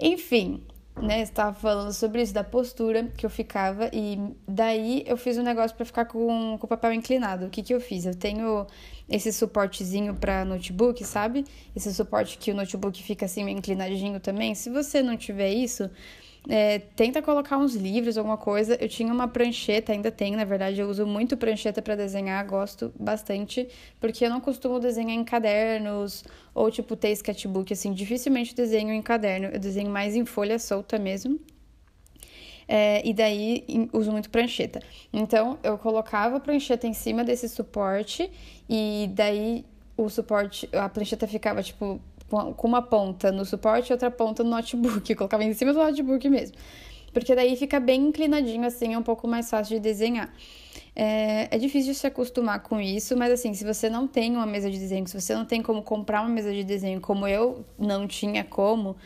Enfim, 0.00 0.62
né, 1.02 1.22
estava 1.22 1.52
falando 1.52 1.92
sobre 1.92 2.22
isso, 2.22 2.34
da 2.34 2.44
postura 2.44 3.04
que 3.16 3.24
eu 3.24 3.30
ficava, 3.30 3.88
e 3.92 4.18
daí 4.46 5.04
eu 5.06 5.16
fiz 5.16 5.38
um 5.38 5.42
negócio 5.42 5.76
para 5.76 5.86
ficar 5.86 6.04
com, 6.06 6.56
com 6.58 6.66
o 6.66 6.68
papel 6.68 6.92
inclinado. 6.92 7.46
O 7.46 7.50
que, 7.50 7.62
que 7.62 7.72
eu 7.72 7.80
fiz? 7.80 8.04
Eu 8.04 8.14
tenho 8.14 8.66
esse 9.08 9.32
suportezinho 9.32 10.14
para 10.14 10.44
notebook, 10.44 11.02
sabe? 11.04 11.44
Esse 11.74 11.92
suporte 11.94 12.38
que 12.38 12.50
o 12.50 12.54
notebook 12.54 13.02
fica 13.02 13.26
assim 13.26 13.44
meio 13.44 13.58
inclinadinho 13.58 14.20
também. 14.20 14.54
Se 14.54 14.68
você 14.70 15.02
não 15.02 15.16
tiver 15.16 15.50
isso, 15.50 15.90
é, 16.48 16.78
tenta 16.78 17.20
colocar 17.20 17.58
uns 17.58 17.74
livros, 17.74 18.16
alguma 18.16 18.38
coisa. 18.38 18.76
Eu 18.80 18.88
tinha 18.88 19.12
uma 19.12 19.28
prancheta, 19.28 19.92
ainda 19.92 20.10
tenho, 20.10 20.36
na 20.36 20.44
verdade, 20.44 20.80
eu 20.80 20.88
uso 20.88 21.06
muito 21.06 21.36
prancheta 21.36 21.82
para 21.82 21.94
desenhar, 21.94 22.44
gosto 22.46 22.90
bastante, 22.98 23.68
porque 24.00 24.24
eu 24.24 24.30
não 24.30 24.40
costumo 24.40 24.80
desenhar 24.80 25.14
em 25.14 25.24
cadernos 25.24 26.24
ou 26.54 26.70
tipo 26.70 26.96
ter 26.96 27.10
sketchbook, 27.10 27.72
assim, 27.72 27.92
dificilmente 27.92 28.54
desenho 28.54 28.92
em 28.92 29.02
caderno, 29.02 29.48
eu 29.48 29.58
desenho 29.58 29.90
mais 29.90 30.16
em 30.16 30.24
folha 30.24 30.58
solta 30.58 30.98
mesmo. 30.98 31.38
É, 32.66 33.06
e 33.06 33.14
daí 33.14 33.88
uso 33.92 34.10
muito 34.10 34.28
prancheta. 34.30 34.80
Então 35.12 35.58
eu 35.62 35.78
colocava 35.78 36.36
a 36.36 36.40
prancheta 36.40 36.86
em 36.86 36.92
cima 36.92 37.24
desse 37.24 37.48
suporte 37.48 38.30
e 38.68 39.08
daí 39.14 39.64
o 39.96 40.08
suporte, 40.08 40.68
a 40.72 40.88
prancheta 40.88 41.26
ficava 41.26 41.62
tipo 41.62 42.00
com 42.28 42.68
uma 42.68 42.82
ponta 42.82 43.32
no 43.32 43.44
suporte 43.44 43.90
e 43.90 43.92
outra 43.92 44.10
ponta 44.10 44.44
no 44.44 44.50
notebook. 44.50 45.10
Eu 45.10 45.16
colocava 45.16 45.44
em 45.44 45.52
cima 45.54 45.72
do 45.72 45.78
notebook 45.78 46.28
mesmo. 46.28 46.56
Porque 47.12 47.34
daí 47.34 47.56
fica 47.56 47.80
bem 47.80 48.08
inclinadinho 48.08 48.66
assim, 48.66 48.94
é 48.94 48.98
um 48.98 49.02
pouco 49.02 49.26
mais 49.26 49.48
fácil 49.48 49.76
de 49.76 49.80
desenhar. 49.80 50.32
É, 50.94 51.48
é, 51.50 51.58
difícil 51.58 51.94
se 51.94 52.06
acostumar 52.06 52.60
com 52.62 52.80
isso, 52.80 53.16
mas 53.16 53.32
assim, 53.32 53.54
se 53.54 53.64
você 53.64 53.88
não 53.88 54.06
tem 54.06 54.32
uma 54.32 54.46
mesa 54.46 54.70
de 54.70 54.78
desenho, 54.78 55.06
se 55.06 55.18
você 55.18 55.34
não 55.34 55.44
tem 55.44 55.62
como 55.62 55.82
comprar 55.82 56.20
uma 56.20 56.28
mesa 56.28 56.52
de 56.52 56.64
desenho 56.64 57.00
como 57.00 57.26
eu 57.26 57.64
não 57.78 58.06
tinha 58.06 58.42
como, 58.44 58.96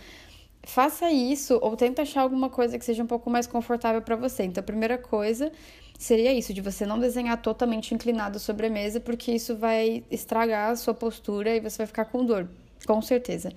faça 0.62 1.10
isso 1.10 1.58
ou 1.60 1.76
tenta 1.76 2.02
achar 2.02 2.22
alguma 2.22 2.48
coisa 2.48 2.78
que 2.78 2.84
seja 2.84 3.02
um 3.02 3.06
pouco 3.06 3.28
mais 3.30 3.46
confortável 3.46 4.00
para 4.00 4.16
você. 4.16 4.44
Então, 4.44 4.60
a 4.60 4.64
primeira 4.64 4.96
coisa 4.96 5.52
seria 5.98 6.32
isso, 6.32 6.52
de 6.52 6.60
você 6.60 6.84
não 6.84 6.98
desenhar 6.98 7.40
totalmente 7.40 7.94
inclinado 7.94 8.38
sobre 8.38 8.66
a 8.66 8.70
mesa, 8.70 8.98
porque 8.98 9.32
isso 9.32 9.56
vai 9.56 10.02
estragar 10.10 10.70
a 10.70 10.76
sua 10.76 10.94
postura 10.94 11.54
e 11.54 11.60
você 11.60 11.78
vai 11.78 11.86
ficar 11.86 12.06
com 12.06 12.24
dor. 12.24 12.48
Com 12.86 13.00
certeza. 13.00 13.52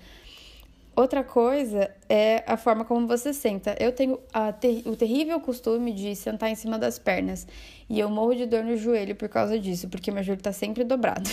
Outra 0.95 1.25
coisa 1.25 1.91
é 2.07 2.41
a 2.47 2.55
forma 2.55 2.85
como 2.85 3.05
você 3.05 3.33
senta. 3.33 3.75
Eu 3.77 3.91
tenho 3.91 4.17
ter 4.61 4.81
o 4.85 4.95
terrível 4.95 5.41
costume 5.41 5.91
de 5.91 6.15
sentar 6.15 6.49
em 6.49 6.55
cima 6.55 6.79
das 6.79 6.97
pernas. 6.97 7.45
E 7.89 7.99
eu 7.99 8.09
morro 8.09 8.33
de 8.33 8.45
dor 8.45 8.63
no 8.63 8.77
joelho 8.77 9.13
por 9.13 9.27
causa 9.27 9.59
disso, 9.59 9.89
porque 9.89 10.09
meu 10.09 10.23
joelho 10.23 10.41
tá 10.41 10.53
sempre 10.53 10.85
dobrado. 10.85 11.29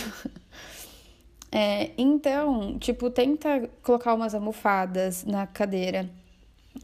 é, 1.49 1.91
então, 1.97 2.77
tipo, 2.77 3.09
tenta 3.09 3.69
colocar 3.81 4.13
umas 4.13 4.35
almofadas 4.35 5.23
na 5.23 5.47
cadeira. 5.47 6.09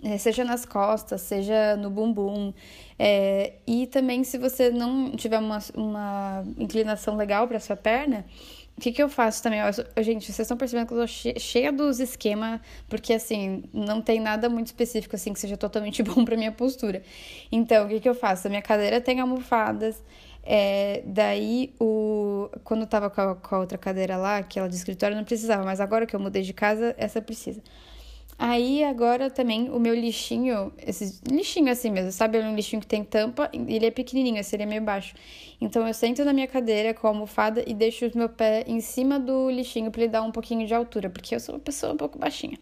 É, 0.02 0.18
seja 0.18 0.46
nas 0.46 0.66
costas, 0.66 1.20
seja 1.20 1.76
no 1.76 1.90
bumbum. 1.90 2.54
É, 2.98 3.56
e 3.68 3.88
também, 3.88 4.24
se 4.24 4.38
você 4.38 4.70
não 4.70 5.12
tiver 5.12 5.40
uma, 5.40 5.60
uma 5.76 6.46
inclinação 6.58 7.18
legal 7.18 7.46
para 7.46 7.60
sua 7.60 7.76
perna, 7.76 8.26
o 8.80 8.82
que, 8.82 8.94
que 8.94 9.04
eu 9.04 9.10
faço 9.10 9.44
também? 9.44 9.60
Eu, 9.60 10.04
gente, 10.04 10.24
vocês 10.24 10.40
estão 10.40 10.56
percebendo 10.56 10.88
que 10.88 10.94
eu 10.94 11.00
tô 11.00 11.08
cheia 11.08 11.70
dos 11.70 12.00
esquemas, 12.00 12.62
porque 12.88 13.12
assim, 13.12 13.66
não 13.74 14.02
tem 14.02 14.22
nada 14.22 14.48
muito 14.48 14.68
específico 14.68 15.18
assim 15.18 15.34
que 15.34 15.40
seja 15.40 15.58
totalmente 15.58 16.02
bom 16.02 16.24
para 16.24 16.38
minha 16.38 16.52
postura. 16.54 17.04
Então, 17.52 17.86
o 17.86 17.90
que, 17.90 18.00
que 18.00 18.08
eu 18.08 18.16
faço? 18.16 18.48
A 18.48 18.50
minha 18.50 18.62
cadeira 18.62 19.02
tem 19.02 19.20
almofadas. 19.20 20.02
É, 20.42 21.04
daí, 21.06 21.74
o, 21.78 22.50
quando 22.64 22.82
eu 22.82 22.88
tava 22.88 23.10
com 23.10 23.20
a, 23.20 23.36
com 23.36 23.56
a 23.56 23.60
outra 23.60 23.78
cadeira 23.78 24.16
lá, 24.16 24.38
aquela 24.38 24.70
de 24.70 24.78
escritório, 24.78 25.14
não 25.14 25.26
precisava, 25.26 25.66
mas 25.66 25.82
agora 25.82 26.06
que 26.06 26.16
eu 26.16 26.20
mudei 26.20 26.42
de 26.42 26.54
casa, 26.54 26.96
essa 26.98 27.22
precisa. 27.22 27.62
Aí 28.42 28.86
agora 28.86 29.30
também 29.30 29.70
o 29.70 29.78
meu 29.78 29.94
lixinho, 29.94 30.72
esse 30.78 31.20
lixinho 31.30 31.70
assim 31.70 31.92
mesmo, 31.92 32.10
sabe? 32.10 32.40
Um 32.40 32.56
lixinho 32.56 32.82
que 32.82 32.88
tem 32.88 33.04
tampa, 33.04 33.50
ele 33.52 33.86
é 33.86 33.92
pequenininho, 33.92 34.38
esse 34.38 34.56
ele 34.56 34.64
é 34.64 34.66
meio 34.66 34.82
baixo. 34.82 35.14
Então 35.60 35.86
eu 35.86 35.94
sento 35.94 36.24
na 36.24 36.32
minha 36.32 36.48
cadeira 36.48 36.94
com 36.94 37.06
a 37.06 37.10
almofada 37.10 37.62
e 37.68 37.74
deixo 37.74 38.08
o 38.08 38.18
meu 38.18 38.30
pé 38.30 38.64
em 38.66 38.80
cima 38.80 39.20
do 39.20 39.50
lixinho 39.50 39.92
para 39.92 40.04
ele 40.04 40.12
dar 40.12 40.22
um 40.22 40.32
pouquinho 40.32 40.66
de 40.66 40.74
altura, 40.74 41.10
porque 41.10 41.36
eu 41.36 41.40
sou 41.42 41.56
uma 41.56 41.60
pessoa 41.60 41.92
um 41.92 41.98
pouco 41.98 42.18
baixinha. 42.18 42.58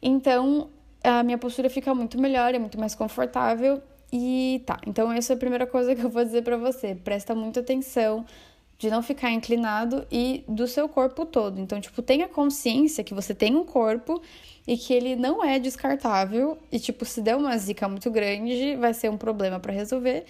Então 0.00 0.70
a 1.04 1.22
minha 1.22 1.36
postura 1.36 1.68
fica 1.68 1.94
muito 1.94 2.18
melhor, 2.18 2.54
é 2.54 2.58
muito 2.58 2.80
mais 2.80 2.94
confortável 2.94 3.82
e 4.10 4.62
tá. 4.64 4.80
Então 4.86 5.12
essa 5.12 5.34
é 5.34 5.36
a 5.36 5.38
primeira 5.38 5.66
coisa 5.66 5.94
que 5.94 6.02
eu 6.02 6.08
vou 6.08 6.24
dizer 6.24 6.40
para 6.42 6.56
você. 6.56 6.94
Presta 6.94 7.34
muita 7.34 7.60
atenção 7.60 8.24
de 8.82 8.90
não 8.90 9.00
ficar 9.00 9.30
inclinado 9.30 10.04
e 10.10 10.42
do 10.48 10.66
seu 10.66 10.88
corpo 10.88 11.24
todo. 11.24 11.60
Então, 11.60 11.80
tipo, 11.80 12.02
tenha 12.02 12.26
consciência 12.26 13.04
que 13.04 13.14
você 13.14 13.32
tem 13.32 13.54
um 13.54 13.64
corpo 13.64 14.20
e 14.66 14.76
que 14.76 14.92
ele 14.92 15.14
não 15.14 15.44
é 15.44 15.60
descartável 15.60 16.58
e 16.70 16.80
tipo, 16.80 17.04
se 17.04 17.22
der 17.22 17.36
uma 17.36 17.56
zica 17.56 17.88
muito 17.88 18.10
grande, 18.10 18.74
vai 18.74 18.92
ser 18.92 19.08
um 19.08 19.16
problema 19.16 19.60
para 19.60 19.72
resolver. 19.72 20.24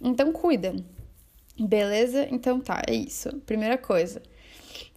Então, 0.00 0.32
cuida. 0.32 0.74
Beleza? 1.56 2.26
Então 2.28 2.58
tá, 2.58 2.82
é 2.88 2.92
isso. 2.92 3.30
Primeira 3.46 3.78
coisa. 3.78 4.20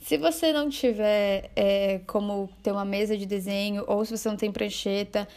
Se 0.01 0.17
você 0.17 0.51
não 0.51 0.67
tiver 0.67 1.51
é, 1.55 2.01
como 2.07 2.49
ter 2.63 2.71
uma 2.71 2.85
mesa 2.85 3.15
de 3.15 3.27
desenho 3.27 3.83
ou 3.85 4.03
se 4.03 4.17
você 4.17 4.27
não 4.27 4.35
tem 4.35 4.51
prancheta, 4.51 5.27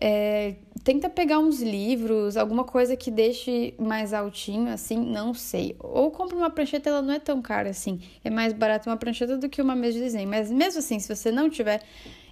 é, 0.00 0.54
tenta 0.84 1.10
pegar 1.10 1.40
uns 1.40 1.60
livros, 1.60 2.36
alguma 2.36 2.62
coisa 2.62 2.96
que 2.96 3.10
deixe 3.10 3.74
mais 3.78 4.14
altinho, 4.14 4.72
assim, 4.72 4.96
não 4.96 5.34
sei. 5.34 5.74
Ou 5.80 6.10
compra 6.12 6.36
uma 6.36 6.50
prancheta, 6.50 6.88
ela 6.88 7.02
não 7.02 7.14
é 7.14 7.18
tão 7.18 7.42
cara 7.42 7.70
assim. 7.70 8.00
É 8.22 8.30
mais 8.30 8.52
barato 8.52 8.88
uma 8.88 8.96
prancheta 8.96 9.36
do 9.36 9.48
que 9.48 9.60
uma 9.60 9.74
mesa 9.74 9.94
de 9.94 10.04
desenho. 10.04 10.28
Mas 10.28 10.50
mesmo 10.50 10.78
assim, 10.78 11.00
se 11.00 11.14
você 11.14 11.32
não 11.32 11.50
tiver, 11.50 11.82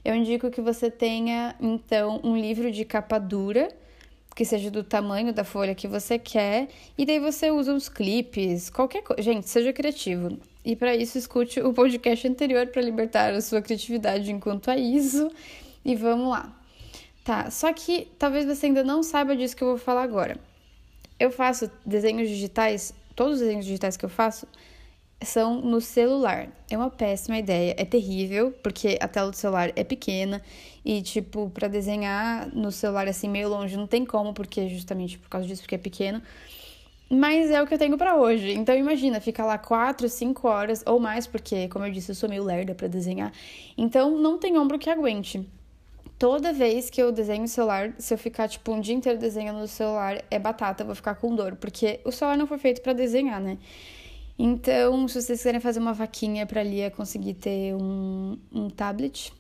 eu 0.05 0.15
indico 0.15 0.49
que 0.49 0.61
você 0.61 0.89
tenha, 0.91 1.57
então, 1.61 2.21
um 2.23 2.37
livro 2.37 2.71
de 2.71 2.85
capa 2.85 3.19
dura, 3.19 3.69
que 4.35 4.45
seja 4.45 4.71
do 4.71 4.85
tamanho 4.85 5.33
da 5.33 5.43
folha 5.43 5.75
que 5.75 5.89
você 5.89 6.19
quer, 6.19 6.69
e 6.97 7.05
daí 7.05 7.19
você 7.19 7.51
usa 7.51 7.73
uns 7.73 7.89
clipes, 7.89 8.71
qualquer 8.71 9.03
coisa. 9.03 9.23
Gente, 9.23 9.49
seja 9.49 9.73
criativo. 9.73 10.39
E 10.65 10.77
para 10.77 10.95
isso, 10.95 11.19
escute 11.19 11.61
o 11.61 11.73
podcast 11.73 12.29
anterior 12.29 12.69
para 12.69 12.83
libertar 12.83 13.35
a 13.35 13.41
sua 13.41 13.61
criatividade 13.61 14.31
enquanto 14.31 14.71
a 14.71 14.77
isso. 14.77 15.29
E 15.85 15.97
vamos 15.97 16.29
lá. 16.29 16.66
Tá, 17.27 17.51
só 17.51 17.73
que 17.73 18.07
talvez 18.21 18.47
você 18.47 18.67
ainda 18.67 18.85
não 18.85 19.03
saiba 19.03 19.35
disso 19.35 19.57
que 19.57 19.65
eu 19.65 19.71
vou 19.71 19.79
falar 19.79 20.05
agora. 20.05 20.39
Eu 21.19 21.29
faço 21.33 21.69
desenhos 21.85 22.29
digitais, 22.29 22.95
todos 23.17 23.35
os 23.35 23.41
desenhos 23.41 23.65
digitais 23.65 23.97
que 23.97 24.05
eu 24.05 24.09
faço 24.09 24.47
são 25.21 25.61
no 25.61 25.81
celular. 25.81 26.49
É 26.71 26.77
uma 26.77 26.89
péssima 26.89 27.37
ideia, 27.37 27.75
é 27.77 27.85
terrível, 27.85 28.55
porque 28.63 28.97
a 29.01 29.09
tela 29.09 29.33
do 29.33 29.37
celular 29.37 29.73
é 29.75 29.83
pequena 29.83 30.41
e, 30.85 31.03
tipo, 31.03 31.51
para 31.51 31.67
desenhar 31.67 32.49
no 32.55 32.71
celular 32.71 33.09
assim 33.09 33.29
meio 33.29 33.49
longe 33.49 33.77
não 33.77 33.89
tem 33.89 34.05
como, 34.05 34.33
porque 34.33 34.69
justamente 34.69 35.19
por 35.19 35.29
causa 35.29 35.49
disso, 35.49 35.63
porque 35.63 35.75
é 35.75 35.79
pequeno. 35.79 36.23
Mas 37.11 37.51
é 37.51 37.61
o 37.61 37.67
que 37.67 37.75
eu 37.75 37.79
tenho 37.79 37.99
para 37.99 38.15
hoje. 38.15 38.53
Então 38.53 38.73
imagina, 38.77 39.21
fica 39.21 39.45
lá 39.45 39.59
4, 39.59 40.09
5 40.09 40.47
horas 40.47 40.85
ou 40.87 41.01
mais, 41.01 41.27
porque, 41.27 41.67
como 41.71 41.85
eu 41.87 41.91
disse, 41.91 42.13
eu 42.13 42.15
sou 42.15 42.29
meio 42.29 42.45
lerda 42.45 42.73
para 42.73 42.87
desenhar. 42.87 43.33
Então 43.77 44.17
não 44.17 44.39
tem 44.39 44.57
ombro 44.57 44.79
que 44.79 44.89
aguente 44.89 45.45
toda 46.19 46.53
vez 46.53 46.91
que 46.91 47.03
eu 47.03 47.13
desenho 47.13 47.45
o 47.45 47.49
celular, 47.49 47.95
se 47.99 48.13
eu 48.13 48.19
ficar 48.19 48.49
tipo 48.49 48.73
um 48.73 48.81
dia 48.81 48.95
inteiro 48.95 49.19
desenhando 49.19 49.59
no 49.59 49.69
celular, 49.69 50.23
é 50.31 50.39
batata, 50.39 50.83
eu 50.83 50.87
vou 50.87 50.95
ficar 50.95 51.15
com 51.17 51.35
dor, 51.35 51.57
porque 51.57 52.01
o 52.05 52.13
celular 52.13 52.37
não 52.37 52.47
foi 52.47 52.59
feito 52.59 52.81
para 52.83 52.93
desenhar, 52.93 53.41
né? 53.41 53.59
Então, 54.39 55.09
se 55.09 55.15
vocês 55.15 55.39
quiserem 55.39 55.61
fazer 55.61 55.81
uma 55.81 55.95
vaquinha 55.95 56.47
para 56.47 56.63
Lia 56.63 56.91
conseguir 56.91 57.35
ter 57.35 57.75
um, 57.75 58.39
um 58.53 58.69
tablet, 58.69 59.33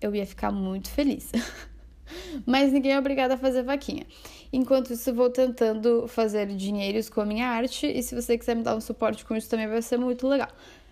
eu 0.00 0.14
ia 0.14 0.26
ficar 0.26 0.50
muito 0.50 0.90
feliz. 0.90 1.30
Mas 2.46 2.72
ninguém 2.72 2.92
é 2.92 2.98
obrigado 2.98 3.32
a 3.32 3.36
fazer 3.36 3.62
vaquinha. 3.62 4.06
Enquanto 4.52 4.92
isso, 4.92 5.12
vou 5.14 5.30
tentando 5.30 6.06
fazer 6.08 6.46
dinheiros 6.46 7.08
com 7.08 7.20
a 7.20 7.26
minha 7.26 7.46
arte, 7.46 7.86
e 7.86 8.02
se 8.02 8.14
você 8.14 8.36
quiser 8.36 8.56
me 8.56 8.62
dar 8.62 8.74
um 8.74 8.80
suporte 8.80 9.24
com 9.24 9.36
isso 9.36 9.48
também 9.48 9.66
vai 9.66 9.82
ser 9.82 9.98
muito 9.98 10.26
legal. 10.26 10.48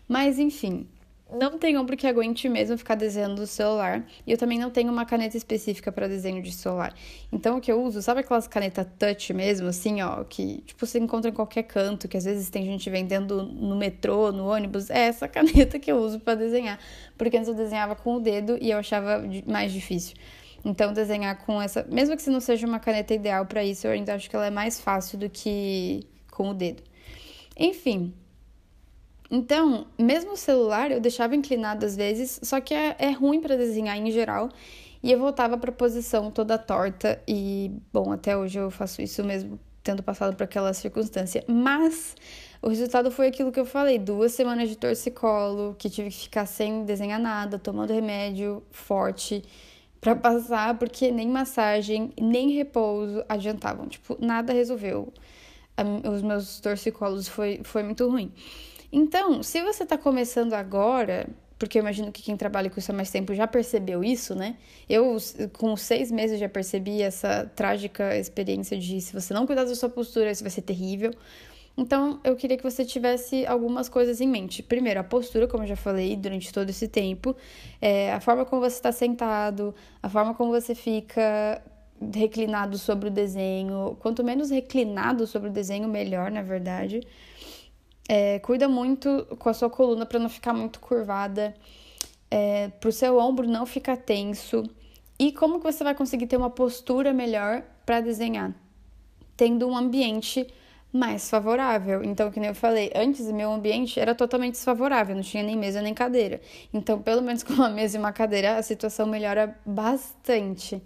Mas 0.07 0.39
enfim, 0.39 0.87
não 1.33 1.59
tem 1.59 1.77
ombro 1.79 1.97
que 1.97 2.07
aguente 2.07 2.49
mesmo 2.49 2.77
ficar 2.77 2.95
desenhando 2.95 3.41
no 3.41 3.47
celular. 3.47 4.05
E 4.27 4.33
eu 4.33 4.39
também 4.39 4.59
não 4.59 4.71
tenho 4.71 4.91
uma 4.91 5.05
caneta 5.05 5.37
específica 5.37 5.91
para 5.93 6.09
desenho 6.09 6.43
de 6.43 6.53
celular. 6.53 6.95
Então 7.33 7.59
o 7.59 7.61
que 7.61 7.71
eu 7.71 7.83
uso, 7.83 8.03
sabe 8.03 8.21
aquelas 8.21 8.47
canetas 8.47 8.87
touch 8.99 9.33
mesmo, 9.33 9.69
assim, 9.69 10.03
ó, 10.03 10.25
que 10.25 10.63
tipo 10.67 10.87
você 10.87 10.99
encontra 10.99 11.31
em 11.31 11.35
qualquer 11.35 11.63
canto, 11.65 12.09
que 12.09 12.17
às 12.17 12.25
vezes 12.25 12.51
tem 12.51 12.65
gente 12.65 12.89
vendendo 12.91 13.43
no 13.43 13.77
metrô, 13.77 14.33
no 14.33 14.49
ônibus? 14.49 14.91
É 14.91 15.07
essa 15.07 15.27
caneta 15.29 15.79
que 15.79 15.91
eu 15.91 15.97
uso 15.97 16.21
para 16.21 16.35
desenhar. 16.35 16.79
Porque 17.17 17.37
antes 17.37 17.49
eu 17.49 17.55
desenhava 17.55 17.95
com 17.95 18.17
o 18.17 18.21
dedo 18.21 18.59
e 18.61 18.71
eu 18.71 18.79
achava 18.79 19.23
mais 19.47 19.73
difícil. 19.73 20.17
Então 20.65 20.93
desenhar 20.93 21.39
com 21.45 21.61
essa, 21.61 21.87
mesmo 21.91 22.17
que 22.17 22.23
se 22.23 22.31
não 22.31 22.41
seja 22.41 22.67
uma 22.67 22.79
caneta 22.79 23.15
ideal 23.15 23.47
para 23.47 23.65
isso, 23.65 23.87
eu 23.87 23.93
ainda 23.93 24.15
acho 24.15 24.29
que 24.29 24.37
ela 24.37 24.47
é 24.47 24.51
mais 24.51 24.81
fácil 24.81 25.19
do 25.19 25.31
que 25.31 26.07
com 26.31 26.51
o 26.51 26.55
dedo. 26.55 26.83
Enfim, 27.57 28.15
então, 29.31 29.87
mesmo 29.99 30.33
o 30.33 30.37
celular 30.37 30.91
eu 30.91 31.01
deixava 31.01 31.37
inclinado 31.37 31.87
às 31.87 31.97
vezes, 31.97 32.41
só 32.43 32.61
que 32.61 32.75
é, 32.75 32.97
é 32.99 33.11
ruim 33.11 33.41
para 33.41 33.57
desenhar 33.57 33.97
em 33.97 34.11
geral. 34.11 34.49
E 35.03 35.11
eu 35.13 35.19
voltava 35.19 35.57
para 35.57 35.71
a 35.71 35.75
posição 35.75 36.31
toda 36.31 36.59
torta 36.59 37.23
e, 37.27 37.71
bom, 37.93 38.13
até 38.13 38.37
hoje 38.37 38.59
eu 38.59 38.71
faço 38.71 39.01
isso 39.01 39.25
mesmo 39.25 39.59
tendo 39.83 40.03
passado 40.03 40.37
por 40.37 40.45
aquela 40.45 40.75
circunstância. 40.75 41.43
Mas 41.49 42.15
o 42.61 42.69
resultado 42.69 43.11
foi 43.11 43.29
aquilo 43.29 43.51
que 43.53 43.61
eu 43.61 43.65
falei: 43.65 43.99
duas 43.99 44.33
semanas 44.33 44.69
de 44.69 44.77
torcicolo, 44.77 45.75
que 45.79 45.89
tive 45.89 46.11
que 46.11 46.19
ficar 46.25 46.47
sem 46.47 46.85
desenhar 46.85 47.19
nada, 47.21 47.59
tomando 47.59 47.93
remédio 47.93 48.63
forte, 48.71 49.43
para 50.01 50.15
passar, 50.17 50.79
porque 50.79 51.11
nem 51.11 51.29
massagem, 51.29 52.13
nem 52.21 52.51
repouso 52.51 53.25
adiantavam. 53.29 53.87
Tipo, 53.87 54.17
nada 54.21 54.53
resolveu. 54.53 55.13
Os 56.13 56.21
meus 56.21 56.61
torcicolos 56.61 57.27
foi, 57.27 57.61
foi 57.65 57.83
muito 57.83 58.07
ruim. 58.07 58.31
Então, 58.93 59.43
se 59.43 59.63
você 59.63 59.85
está 59.85 59.97
começando 59.97 60.53
agora, 60.55 61.29
porque 61.59 61.79
eu 61.79 61.83
imagino 61.83 62.11
que 62.11 62.23
quem 62.23 62.37
trabalha 62.37 62.71
com 62.71 62.81
isso 62.81 62.91
há 62.91 62.95
mais 62.95 63.11
tempo 63.11 63.35
já 63.35 63.47
percebeu 63.47 64.03
isso, 64.03 64.35
né? 64.35 64.57
Eu, 64.89 65.17
com 65.53 65.77
seis 65.77 66.11
meses, 66.11 66.41
já 66.41 66.49
percebi 66.49 67.03
essa 67.03 67.51
trágica 67.55 68.17
experiência 68.17 68.79
de 68.79 69.01
se 69.01 69.13
você 69.13 69.35
não 69.35 69.47
cuidar 69.47 69.65
da 69.65 69.75
sua 69.75 69.89
postura, 69.89 70.31
isso 70.31 70.43
vai 70.43 70.51
ser 70.51 70.63
terrível. 70.63 71.13
Então, 71.77 72.21
eu 72.25 72.35
queria 72.35 72.57
que 72.57 72.63
você 72.63 72.85
tivesse 72.85 73.47
algumas 73.47 73.89
coisas 73.89 74.21
em 74.21 74.29
mente. 74.29 74.63
Primeiro, 74.63 75.01
a 75.01 75.05
postura, 75.05 75.47
como 75.47 75.63
eu 75.63 75.69
já 75.69 75.77
falei 75.77 76.17
durante 76.17 76.53
todo 76.53 76.69
esse 76.69 76.89
tempo, 76.89 77.37
é, 77.81 78.13
a 78.13 78.21
forma 78.21 78.45
como 78.45 78.61
você 78.61 78.77
está 78.77 78.91
sentado, 78.91 79.75
a 80.03 80.09
forma 80.09 80.35
como 80.35 80.51
você 80.51 80.75
fica 80.75 81.63
reclinado 82.15 82.79
sobre 82.79 83.09
o 83.09 83.11
desenho. 83.11 83.97
Quanto 84.01 84.25
menos 84.25 84.51
reclinado 84.51 85.27
sobre 85.27 85.49
o 85.49 85.53
desenho, 85.53 85.89
melhor, 85.89 86.31
na 86.31 86.43
verdade. 86.43 87.01
É, 88.13 88.41
cuida 88.41 88.69
muito 88.69 89.25
com 89.39 89.49
a 89.49 89.55
sua 89.55 89.71
coluna 89.71 90.05
para 90.05 90.19
não 90.19 90.29
ficar 90.29 90.53
muito 90.53 90.81
curvada, 90.81 91.55
é, 92.29 92.67
para 92.67 92.89
o 92.89 92.93
seu 92.93 93.17
ombro 93.17 93.47
não 93.47 93.65
ficar 93.65 93.97
tenso. 93.97 94.65
E 95.17 95.31
como 95.31 95.59
que 95.59 95.63
você 95.63 95.85
vai 95.85 95.95
conseguir 95.95 96.27
ter 96.27 96.37
uma 96.37 96.51
postura 96.51 97.13
melhor 97.13 97.63
para 97.87 98.01
desenhar? 98.01 98.53
Tendo 99.37 99.69
um 99.69 99.77
ambiente 99.77 100.45
mais 100.93 101.31
favorável. 101.31 102.03
Então, 102.03 102.33
que 102.33 102.41
nem 102.41 102.49
eu 102.49 102.55
falei, 102.55 102.91
antes 102.97 103.31
meu 103.31 103.53
ambiente 103.53 104.01
era 104.01 104.13
totalmente 104.13 104.55
desfavorável, 104.55 105.15
não 105.15 105.23
tinha 105.23 105.45
nem 105.45 105.57
mesa 105.57 105.81
nem 105.81 105.95
cadeira. 105.95 106.41
Então, 106.75 107.01
pelo 107.01 107.23
menos 107.23 107.45
com 107.47 107.53
uma 107.53 107.71
mesa 107.71 107.97
e 107.97 108.01
uma 108.01 108.13
cadeira, 108.13 108.57
a 108.59 108.63
situação 108.65 109.07
melhora 109.07 109.57
bastante. 109.65 110.83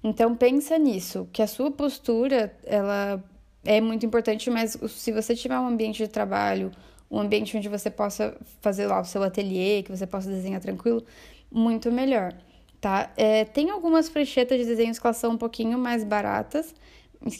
Então, 0.00 0.36
pensa 0.36 0.78
nisso, 0.78 1.28
que 1.32 1.42
a 1.42 1.48
sua 1.48 1.72
postura, 1.72 2.56
ela 2.62 3.20
é 3.66 3.80
muito 3.80 4.06
importante, 4.06 4.48
mas 4.50 4.78
se 4.88 5.12
você 5.12 5.34
tiver 5.34 5.58
um 5.58 5.66
ambiente 5.66 5.98
de 5.98 6.08
trabalho, 6.08 6.70
um 7.10 7.18
ambiente 7.20 7.56
onde 7.56 7.68
você 7.68 7.90
possa 7.90 8.36
fazer 8.60 8.86
lá 8.86 9.00
o 9.00 9.04
seu 9.04 9.22
ateliê, 9.22 9.82
que 9.82 9.90
você 9.90 10.06
possa 10.06 10.28
desenhar 10.28 10.60
tranquilo, 10.60 11.04
muito 11.50 11.90
melhor, 11.90 12.34
tá? 12.80 13.12
É, 13.16 13.44
tem 13.44 13.70
algumas 13.70 14.08
pranchetas 14.08 14.58
de 14.58 14.64
desenhos 14.64 14.98
que 14.98 15.06
elas 15.06 15.16
são 15.16 15.32
um 15.32 15.36
pouquinho 15.36 15.78
mais 15.78 16.04
baratas, 16.04 16.74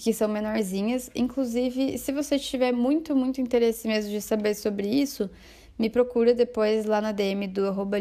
que 0.02 0.12
são 0.12 0.28
menorzinhas. 0.28 1.10
Inclusive, 1.14 1.98
se 1.98 2.12
você 2.12 2.38
tiver 2.38 2.72
muito, 2.72 3.14
muito 3.14 3.40
interesse 3.40 3.86
mesmo 3.86 4.10
de 4.10 4.20
saber 4.20 4.54
sobre 4.54 4.88
isso, 4.88 5.30
me 5.78 5.90
procura 5.90 6.32
depois 6.32 6.86
lá 6.86 7.00
na 7.00 7.12
DM 7.12 7.46
do 7.48 7.66
arroba 7.66 7.98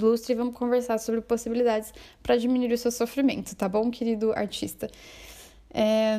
Lustre 0.00 0.32
e 0.32 0.36
vamos 0.36 0.54
conversar 0.54 0.98
sobre 0.98 1.20
possibilidades 1.20 1.92
para 2.22 2.36
diminuir 2.36 2.72
o 2.72 2.78
seu 2.78 2.90
sofrimento, 2.90 3.56
tá 3.56 3.68
bom, 3.68 3.90
querido 3.90 4.32
artista? 4.32 4.90
É, 5.72 6.18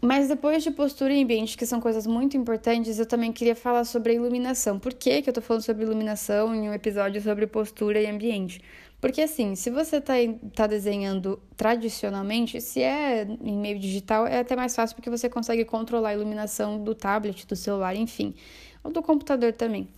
mas 0.00 0.28
depois 0.28 0.62
de 0.62 0.70
postura 0.70 1.14
e 1.14 1.22
ambiente, 1.22 1.56
que 1.56 1.64
são 1.64 1.80
coisas 1.80 2.06
muito 2.06 2.36
importantes, 2.36 2.98
eu 2.98 3.06
também 3.06 3.32
queria 3.32 3.56
falar 3.56 3.84
sobre 3.84 4.12
a 4.12 4.14
iluminação. 4.14 4.78
Por 4.78 4.92
que, 4.92 5.22
que 5.22 5.30
eu 5.30 5.32
tô 5.32 5.40
falando 5.40 5.62
sobre 5.62 5.84
iluminação 5.84 6.54
em 6.54 6.68
um 6.68 6.74
episódio 6.74 7.20
sobre 7.22 7.46
postura 7.46 8.00
e 8.00 8.06
ambiente? 8.06 8.60
Porque 9.00 9.22
assim, 9.22 9.54
se 9.54 9.70
você 9.70 10.00
tá, 10.00 10.14
tá 10.54 10.66
desenhando 10.66 11.40
tradicionalmente, 11.56 12.60
se 12.60 12.82
é 12.82 13.26
em 13.42 13.56
meio 13.56 13.78
digital, 13.78 14.26
é 14.26 14.40
até 14.40 14.56
mais 14.56 14.74
fácil 14.74 14.96
porque 14.96 15.10
você 15.10 15.28
consegue 15.28 15.64
controlar 15.64 16.10
a 16.10 16.14
iluminação 16.14 16.82
do 16.82 16.94
tablet, 16.94 17.46
do 17.46 17.56
celular, 17.56 17.94
enfim, 17.94 18.34
ou 18.82 18.90
do 18.90 19.02
computador 19.02 19.52
também. 19.52 19.88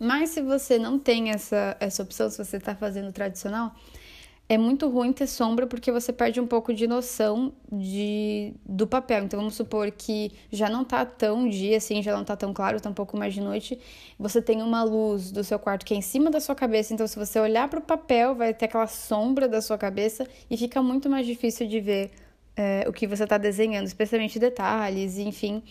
Mas 0.00 0.30
se 0.30 0.42
você 0.42 0.78
não 0.78 0.98
tem 0.98 1.30
essa, 1.30 1.76
essa 1.78 2.02
opção, 2.02 2.28
se 2.30 2.38
você 2.38 2.56
está 2.56 2.74
fazendo 2.74 3.12
tradicional, 3.12 3.74
é 4.52 4.58
muito 4.58 4.86
ruim 4.86 5.14
ter 5.14 5.26
sombra 5.26 5.66
porque 5.66 5.90
você 5.90 6.12
perde 6.12 6.38
um 6.38 6.46
pouco 6.46 6.74
de 6.74 6.86
noção 6.86 7.54
de, 7.72 8.52
do 8.66 8.86
papel. 8.86 9.24
Então 9.24 9.38
vamos 9.38 9.54
supor 9.54 9.90
que 9.90 10.30
já 10.50 10.68
não 10.68 10.84
tá 10.84 11.06
tão 11.06 11.48
dia 11.48 11.78
assim, 11.78 12.02
já 12.02 12.14
não 12.14 12.22
tá 12.22 12.36
tão 12.36 12.52
claro, 12.52 12.78
tá 12.78 12.90
um 12.90 12.92
pouco 12.92 13.16
mais 13.16 13.32
de 13.32 13.40
noite. 13.40 13.80
Você 14.18 14.42
tem 14.42 14.60
uma 14.60 14.82
luz 14.82 15.32
do 15.32 15.42
seu 15.42 15.58
quarto 15.58 15.86
que 15.86 15.94
é 15.94 15.96
em 15.96 16.02
cima 16.02 16.30
da 16.30 16.38
sua 16.38 16.54
cabeça, 16.54 16.92
então 16.92 17.06
se 17.06 17.18
você 17.18 17.40
olhar 17.40 17.66
para 17.66 17.78
o 17.78 17.82
papel, 17.82 18.34
vai 18.34 18.52
ter 18.52 18.66
aquela 18.66 18.86
sombra 18.86 19.48
da 19.48 19.62
sua 19.62 19.78
cabeça 19.78 20.26
e 20.50 20.56
fica 20.58 20.82
muito 20.82 21.08
mais 21.08 21.26
difícil 21.26 21.66
de 21.66 21.80
ver 21.80 22.10
é, 22.54 22.84
o 22.86 22.92
que 22.92 23.06
você 23.06 23.24
está 23.24 23.38
desenhando, 23.38 23.86
especialmente 23.86 24.38
detalhes, 24.38 25.16
enfim. 25.16 25.62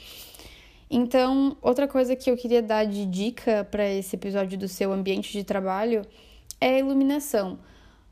Então, 0.89 1.55
outra 1.61 1.87
coisa 1.87 2.15
que 2.15 2.31
eu 2.31 2.35
queria 2.35 2.63
dar 2.63 2.85
de 2.85 3.05
dica 3.05 3.63
para 3.69 3.87
esse 3.87 4.15
episódio 4.15 4.57
do 4.57 4.67
seu 4.67 4.91
ambiente 4.91 5.31
de 5.31 5.43
trabalho 5.43 6.01
é 6.59 6.69
a 6.69 6.79
iluminação. 6.79 7.59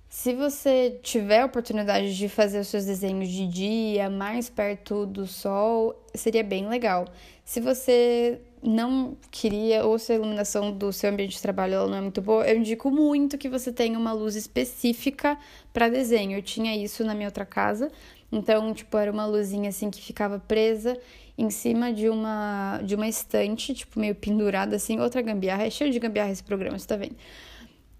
Se 0.09 0.33
você 0.33 0.99
tiver 1.03 1.41
a 1.41 1.45
oportunidade 1.45 2.17
de 2.17 2.27
fazer 2.27 2.59
os 2.59 2.67
seus 2.67 2.83
desenhos 2.83 3.29
de 3.29 3.45
dia, 3.45 4.09
mais 4.09 4.49
perto 4.49 5.05
do 5.05 5.27
sol, 5.27 6.03
seria 6.15 6.43
bem 6.43 6.67
legal. 6.67 7.05
Se 7.45 7.61
você 7.61 8.41
não 8.61 9.15
queria, 9.29 9.85
ou 9.85 9.99
se 9.99 10.11
a 10.11 10.15
iluminação 10.15 10.71
do 10.71 10.91
seu 10.91 11.11
ambiente 11.11 11.33
de 11.33 11.41
trabalho 11.41 11.87
não 11.87 11.95
é 11.95 12.01
muito 12.01 12.23
boa, 12.23 12.43
eu 12.47 12.57
indico 12.57 12.89
muito 12.89 13.37
que 13.37 13.47
você 13.47 13.71
tenha 13.71 13.99
uma 13.99 14.11
luz 14.11 14.35
específica 14.35 15.37
para 15.71 15.87
desenho. 15.89 16.39
Eu 16.39 16.41
tinha 16.41 16.75
isso 16.75 17.03
na 17.03 17.13
minha 17.13 17.27
outra 17.27 17.45
casa, 17.45 17.91
então, 18.31 18.73
tipo, 18.73 18.97
era 18.97 19.11
uma 19.11 19.27
luzinha 19.27 19.69
assim 19.69 19.91
que 19.91 20.01
ficava 20.01 20.39
presa 20.39 20.97
em 21.37 21.51
cima 21.51 21.93
de 21.93 22.09
uma 22.09 22.81
de 22.83 22.95
uma 22.95 23.07
estante, 23.07 23.75
tipo, 23.75 23.99
meio 23.99 24.15
pendurada 24.15 24.75
assim, 24.75 24.99
outra 24.99 25.21
gambiarra. 25.21 25.67
É 25.67 25.69
cheio 25.69 25.91
de 25.91 25.99
gambiarra 25.99 26.31
esse 26.31 26.43
programa, 26.43 26.79
você 26.79 26.87
tá 26.87 26.95
vendo? 26.95 27.15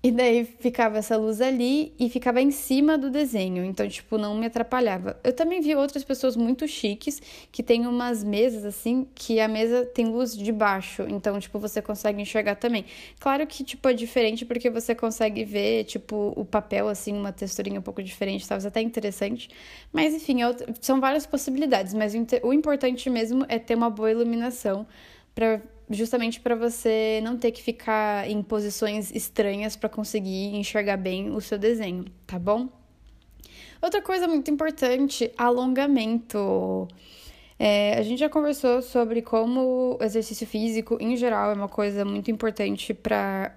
E 0.01 0.11
daí 0.11 0.45
ficava 0.45 0.97
essa 0.97 1.17
luz 1.17 1.41
ali 1.41 1.93
e 1.99 2.09
ficava 2.09 2.39
em 2.39 2.51
cima 2.51 2.97
do 2.97 3.09
desenho, 3.09 3.65
então, 3.65 3.85
tipo, 3.85 4.17
não 4.17 4.33
me 4.33 4.45
atrapalhava. 4.45 5.19
Eu 5.25 5.33
também 5.33 5.59
vi 5.59 5.75
outras 5.75 6.05
pessoas 6.05 6.37
muito 6.37 6.65
chiques 6.69 7.21
que 7.51 7.61
tem 7.61 7.85
umas 7.85 8.23
mesas 8.23 8.63
assim, 8.63 9.05
que 9.13 9.41
a 9.41 9.47
mesa 9.49 9.85
tem 9.85 10.05
luz 10.05 10.37
de 10.37 10.53
baixo, 10.53 11.05
então, 11.09 11.37
tipo, 11.37 11.59
você 11.59 11.81
consegue 11.81 12.21
enxergar 12.21 12.55
também. 12.55 12.85
Claro 13.19 13.45
que, 13.45 13.61
tipo, 13.61 13.89
é 13.89 13.93
diferente 13.93 14.45
porque 14.45 14.69
você 14.69 14.95
consegue 14.95 15.43
ver, 15.43 15.83
tipo, 15.83 16.31
o 16.33 16.45
papel, 16.45 16.87
assim, 16.87 17.11
uma 17.11 17.33
texturinha 17.33 17.81
um 17.81 17.83
pouco 17.83 18.01
diferente, 18.01 18.47
talvez 18.47 18.65
até 18.65 18.81
interessante. 18.81 19.49
Mas, 19.91 20.13
enfim, 20.13 20.43
é 20.43 20.55
são 20.79 21.01
várias 21.01 21.25
possibilidades, 21.25 21.93
mas 21.93 22.13
o 22.41 22.53
importante 22.53 23.09
mesmo 23.09 23.45
é 23.49 23.59
ter 23.59 23.75
uma 23.75 23.89
boa 23.89 24.09
iluminação 24.09 24.87
para 25.35 25.61
justamente 25.89 26.39
para 26.39 26.55
você 26.55 27.19
não 27.23 27.37
ter 27.37 27.51
que 27.51 27.61
ficar 27.61 28.29
em 28.29 28.41
posições 28.43 29.11
estranhas 29.11 29.75
para 29.75 29.89
conseguir 29.89 30.55
enxergar 30.55 30.97
bem 30.97 31.31
o 31.31 31.41
seu 31.41 31.57
desenho, 31.57 32.05
tá 32.27 32.37
bom? 32.37 32.69
Outra 33.81 34.01
coisa 34.01 34.27
muito 34.27 34.51
importante, 34.51 35.31
alongamento. 35.37 36.87
É, 37.57 37.97
a 37.97 38.03
gente 38.03 38.19
já 38.19 38.29
conversou 38.29 38.81
sobre 38.81 39.21
como 39.21 39.97
o 39.99 40.03
exercício 40.03 40.45
físico, 40.45 40.97
em 40.99 41.15
geral, 41.15 41.51
é 41.51 41.53
uma 41.53 41.67
coisa 41.67 42.05
muito 42.05 42.29
importante 42.29 42.93
para 42.93 43.51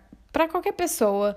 qualquer 0.50 0.72
pessoa 0.72 1.36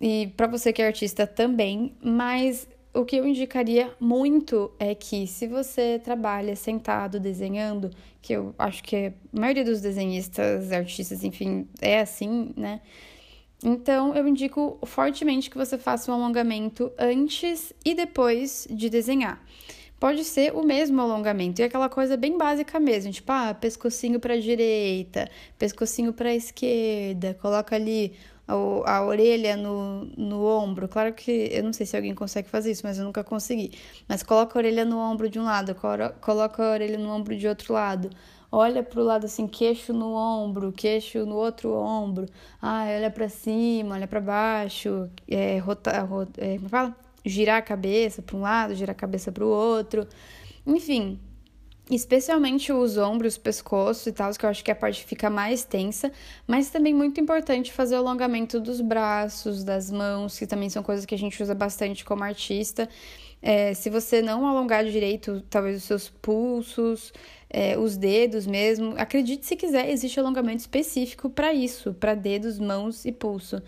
e 0.00 0.32
para 0.36 0.46
você 0.46 0.72
que 0.72 0.82
é 0.82 0.86
artista 0.86 1.26
também, 1.26 1.96
mas 2.02 2.68
o 2.94 3.04
que 3.04 3.16
eu 3.16 3.26
indicaria 3.26 3.94
muito 4.00 4.72
é 4.78 4.94
que 4.94 5.26
se 5.26 5.46
você 5.46 6.00
trabalha 6.02 6.56
sentado 6.56 7.20
desenhando, 7.20 7.90
que 8.20 8.32
eu 8.32 8.54
acho 8.58 8.82
que 8.82 8.96
a 8.96 9.12
maioria 9.32 9.64
dos 9.64 9.80
desenhistas, 9.80 10.72
artistas, 10.72 11.22
enfim, 11.22 11.66
é 11.80 12.00
assim, 12.00 12.52
né? 12.56 12.80
Então 13.62 14.14
eu 14.14 14.26
indico 14.26 14.78
fortemente 14.84 15.50
que 15.50 15.56
você 15.56 15.76
faça 15.76 16.10
um 16.10 16.14
alongamento 16.14 16.92
antes 16.98 17.72
e 17.84 17.94
depois 17.94 18.66
de 18.70 18.88
desenhar. 18.88 19.42
Pode 19.98 20.22
ser 20.24 20.54
o 20.54 20.62
mesmo 20.62 21.00
alongamento, 21.00 21.60
e 21.60 21.64
aquela 21.64 21.88
coisa 21.88 22.16
bem 22.16 22.38
básica 22.38 22.78
mesmo, 22.78 23.10
tipo, 23.10 23.32
ah, 23.32 23.52
pescocinho 23.52 24.20
para 24.20 24.40
direita, 24.40 25.28
pescocinho 25.58 26.12
para 26.12 26.32
esquerda, 26.32 27.36
coloca 27.42 27.74
ali 27.74 28.12
a, 28.48 29.04
orelha 29.04 29.56
no, 29.56 30.06
no 30.16 30.44
ombro. 30.44 30.88
Claro 30.88 31.12
que 31.12 31.48
eu 31.52 31.62
não 31.62 31.72
sei 31.72 31.84
se 31.84 31.96
alguém 31.96 32.14
consegue 32.14 32.48
fazer 32.48 32.70
isso, 32.70 32.82
mas 32.84 32.98
eu 32.98 33.04
nunca 33.04 33.22
consegui. 33.22 33.72
Mas 34.08 34.22
coloca 34.22 34.58
a 34.58 34.60
orelha 34.60 34.84
no 34.84 34.98
ombro 34.98 35.28
de 35.28 35.38
um 35.38 35.44
lado, 35.44 35.74
coloca 36.20 36.62
a 36.62 36.72
orelha 36.72 36.98
no 36.98 37.10
ombro 37.10 37.36
de 37.36 37.46
outro 37.46 37.74
lado. 37.74 38.10
Olha 38.50 38.82
pro 38.82 39.02
lado 39.02 39.26
assim, 39.26 39.46
queixo 39.46 39.92
no 39.92 40.14
ombro, 40.14 40.72
queixo 40.72 41.26
no 41.26 41.36
outro 41.36 41.74
ombro. 41.74 42.26
Ah, 42.62 42.84
olha 42.86 43.10
para 43.10 43.28
cima, 43.28 43.94
olha 43.94 44.06
para 44.08 44.20
baixo. 44.20 45.10
É, 45.28 45.58
rota, 45.58 46.00
rota, 46.02 46.42
é, 46.42 46.56
como 46.56 46.68
fala? 46.70 46.96
Girar 47.24 47.58
a 47.58 47.62
cabeça 47.62 48.22
para 48.22 48.36
um 48.36 48.40
lado, 48.40 48.74
girar 48.74 48.92
a 48.92 48.98
cabeça 48.98 49.30
para 49.30 49.44
o 49.44 49.48
outro. 49.48 50.08
Enfim, 50.66 51.20
especialmente 51.90 52.72
os 52.72 52.98
ombros, 52.98 53.38
pescoço 53.38 54.08
e 54.08 54.12
tal, 54.12 54.32
que 54.32 54.44
eu 54.44 54.50
acho 54.50 54.62
que 54.62 54.70
é 54.70 54.74
a 54.74 54.76
parte 54.76 55.02
que 55.02 55.08
fica 55.08 55.30
mais 55.30 55.64
tensa, 55.64 56.12
mas 56.46 56.70
também 56.70 56.94
muito 56.94 57.20
importante 57.20 57.72
fazer 57.72 57.94
o 57.96 57.98
alongamento 57.98 58.60
dos 58.60 58.80
braços, 58.80 59.64
das 59.64 59.90
mãos, 59.90 60.38
que 60.38 60.46
também 60.46 60.68
são 60.68 60.82
coisas 60.82 61.06
que 61.06 61.14
a 61.14 61.18
gente 61.18 61.42
usa 61.42 61.54
bastante 61.54 62.04
como 62.04 62.22
artista. 62.24 62.88
É, 63.40 63.72
se 63.72 63.88
você 63.88 64.20
não 64.20 64.46
alongar 64.46 64.84
direito, 64.84 65.42
talvez 65.48 65.78
os 65.78 65.84
seus 65.84 66.08
pulsos, 66.08 67.12
é, 67.48 67.78
os 67.78 67.96
dedos 67.96 68.46
mesmo, 68.46 68.94
acredite 68.98 69.46
se 69.46 69.56
quiser, 69.56 69.88
existe 69.88 70.18
alongamento 70.20 70.60
específico 70.60 71.30
para 71.30 71.52
isso, 71.54 71.94
para 71.94 72.14
dedos, 72.14 72.58
mãos 72.58 73.04
e 73.04 73.12
pulso. 73.12 73.62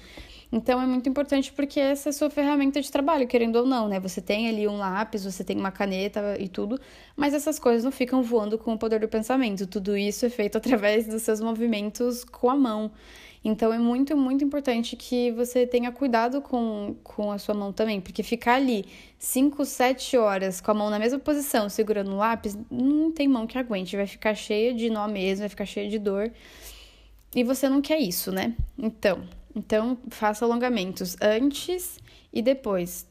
Então 0.53 0.83
é 0.83 0.87
muito 0.87 1.09
importante 1.09 1.53
porque 1.53 1.79
essa 1.79 2.09
é 2.09 2.11
a 2.11 2.13
sua 2.13 2.29
ferramenta 2.29 2.81
de 2.81 2.91
trabalho, 2.91 3.27
querendo 3.29 3.57
ou 3.57 3.67
não, 3.67 3.89
né? 3.89 4.01
Você 4.01 4.21
tem 4.21 4.49
ali 4.49 4.67
um 4.67 4.79
lápis, 4.79 5.25
você 5.25 5.45
tem 5.45 5.57
uma 5.57 5.71
caneta 5.71 6.37
e 6.41 6.49
tudo, 6.49 6.81
mas 7.17 7.35
essas 7.35 7.59
coisas 7.59 7.85
não 7.85 7.93
ficam 7.93 8.21
voando 8.23 8.59
com 8.59 8.73
o 8.75 8.79
poder 8.79 8.99
do 8.99 9.09
pensamento. 9.09 9.67
Tudo 9.67 9.97
isso 9.97 10.27
é 10.27 10.31
feito 10.31 10.59
através 10.59 11.07
dos 11.07 11.23
seus 11.23 11.41
movimentos 11.41 12.25
com 12.25 12.51
a 12.51 12.57
mão. 12.57 12.91
Então 13.45 13.73
é 13.73 13.79
muito, 13.79 14.15
muito 14.17 14.45
importante 14.45 14.97
que 14.97 15.31
você 15.31 15.67
tenha 15.67 15.91
cuidado 15.91 16.43
com, 16.43 16.97
com 17.03 17.33
a 17.33 17.39
sua 17.39 17.55
mão 17.55 17.73
também, 17.73 18.01
porque 18.01 18.23
ficar 18.23 18.57
ali 18.57 18.85
5, 19.19 19.65
7 19.65 20.17
horas 20.19 20.61
com 20.61 20.71
a 20.73 20.75
mão 20.75 20.91
na 20.91 20.99
mesma 20.99 21.19
posição, 21.19 21.69
segurando 21.69 22.11
o 22.11 22.17
lápis, 22.17 22.59
não 22.71 23.11
tem 23.11 23.27
mão 23.27 23.47
que 23.47 23.57
aguente, 23.57 23.97
vai 23.97 24.07
ficar 24.07 24.35
cheia 24.35 24.75
de 24.75 24.91
nó 24.91 25.09
mesmo, 25.09 25.41
vai 25.41 25.49
ficar 25.49 25.65
cheia 25.65 25.89
de 25.89 25.99
dor. 25.99 26.31
E 27.35 27.45
você 27.45 27.69
não 27.69 27.81
quer 27.81 27.99
isso, 27.99 28.31
né? 28.31 28.55
Então, 28.77 29.23
então 29.55 29.99
faça 30.09 30.45
alongamentos 30.45 31.17
antes 31.21 31.99
e 32.33 32.43
depois 32.43 33.07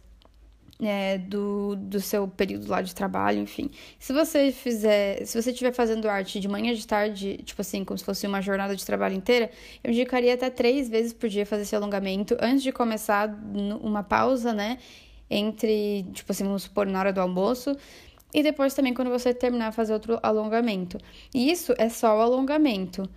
é, 0.82 1.17
do, 1.17 1.75
do 1.75 1.99
seu 1.99 2.28
período 2.28 2.69
lá 2.69 2.82
de 2.82 2.95
trabalho, 2.95 3.39
enfim. 3.39 3.69
Se 3.99 4.13
você 4.13 4.52
fizer, 4.52 5.25
se 5.25 5.41
você 5.41 5.52
estiver 5.52 5.73
fazendo 5.73 6.08
arte 6.08 6.39
de 6.39 6.47
manhã 6.47 6.73
de 6.73 6.88
tarde, 6.88 7.38
tipo 7.43 7.62
assim, 7.62 7.84
como 7.84 7.97
se 7.97 8.06
fosse 8.06 8.25
uma 8.25 8.41
jornada 8.41 8.75
de 8.75 8.86
trabalho 8.86 9.15
inteira, 9.15 9.52
eu 9.84 9.91
indicaria 9.91 10.34
até 10.34 10.49
três 10.49 10.89
vezes 10.89 11.12
por 11.13 11.28
dia 11.28 11.45
fazer 11.45 11.63
esse 11.63 11.75
alongamento 11.75 12.38
antes 12.39 12.63
de 12.63 12.71
começar 12.71 13.30
uma 13.82 14.04
pausa, 14.04 14.54
né? 14.54 14.78
Entre, 15.30 16.06
tipo 16.13 16.32
assim, 16.32 16.45
vamos 16.45 16.63
supor, 16.63 16.88
na 16.88 16.99
hora 16.99 17.13
do 17.13 17.19
almoço. 17.19 17.75
E 18.34 18.41
depois 18.41 18.73
também 18.73 18.93
quando 18.93 19.10
você 19.10 19.34
terminar 19.34 19.73
fazer 19.73 19.93
outro 19.93 20.19
alongamento. 20.23 20.97
E 21.34 21.52
isso 21.52 21.73
é 21.78 21.89
só 21.89 22.17
o 22.17 22.21
alongamento. 22.21 23.10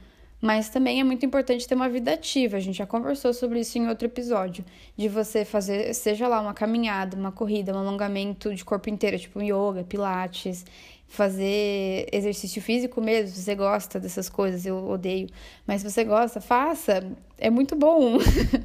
Mas 0.42 0.68
também 0.68 0.98
é 0.98 1.04
muito 1.04 1.24
importante 1.24 1.68
ter 1.68 1.76
uma 1.76 1.88
vida 1.88 2.12
ativa. 2.12 2.56
A 2.56 2.60
gente 2.60 2.78
já 2.78 2.86
conversou 2.86 3.32
sobre 3.32 3.60
isso 3.60 3.78
em 3.78 3.88
outro 3.88 4.06
episódio. 4.06 4.64
De 4.96 5.08
você 5.08 5.44
fazer, 5.44 5.94
seja 5.94 6.26
lá, 6.26 6.40
uma 6.40 6.52
caminhada, 6.52 7.16
uma 7.16 7.30
corrida, 7.30 7.72
um 7.72 7.78
alongamento 7.78 8.52
de 8.52 8.64
corpo 8.64 8.90
inteiro, 8.90 9.16
tipo 9.16 9.40
yoga, 9.40 9.84
pilates, 9.84 10.64
fazer 11.06 12.08
exercício 12.10 12.60
físico 12.60 12.98
mesmo, 13.00 13.36
se 13.36 13.42
você 13.42 13.54
gosta 13.54 14.00
dessas 14.00 14.28
coisas, 14.28 14.66
eu 14.66 14.88
odeio. 14.88 15.28
Mas 15.64 15.82
se 15.82 15.90
você 15.90 16.02
gosta, 16.02 16.40
faça. 16.40 17.04
É 17.38 17.48
muito 17.48 17.76
bom. 17.76 18.18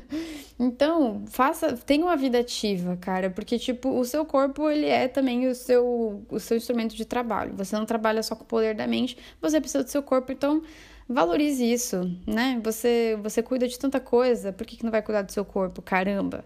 então, 0.58 1.26
faça, 1.28 1.74
tenha 1.74 2.06
uma 2.06 2.16
vida 2.16 2.40
ativa, 2.40 2.98
cara, 2.98 3.30
porque 3.30 3.60
tipo, 3.60 3.90
o 3.90 4.04
seu 4.06 4.26
corpo, 4.26 4.70
ele 4.70 4.86
é 4.88 5.08
também 5.08 5.48
o 5.48 5.54
seu 5.54 6.24
o 6.30 6.40
seu 6.40 6.58
instrumento 6.58 6.96
de 6.96 7.06
trabalho. 7.06 7.54
Você 7.56 7.76
não 7.76 7.86
trabalha 7.86 8.24
só 8.24 8.36
com 8.36 8.44
o 8.44 8.48
poder 8.48 8.74
da 8.74 8.88
mente, 8.88 9.16
você 9.40 9.60
precisa 9.60 9.84
do 9.84 9.90
seu 9.90 10.02
corpo, 10.02 10.32
então 10.32 10.64
Valorize 11.10 11.64
isso, 11.64 12.02
né? 12.26 12.60
Você, 12.64 13.18
você 13.24 13.42
cuida 13.42 13.68
de 13.68 13.80
tanta 13.80 14.00
coisa, 14.00 14.52
por 14.52 14.68
que, 14.68 14.76
que 14.76 14.84
não 14.84 14.92
vai 14.92 15.02
cuidar 15.02 15.22
do 15.22 15.32
seu 15.32 15.46
corpo? 15.46 15.82
Caramba! 15.82 16.44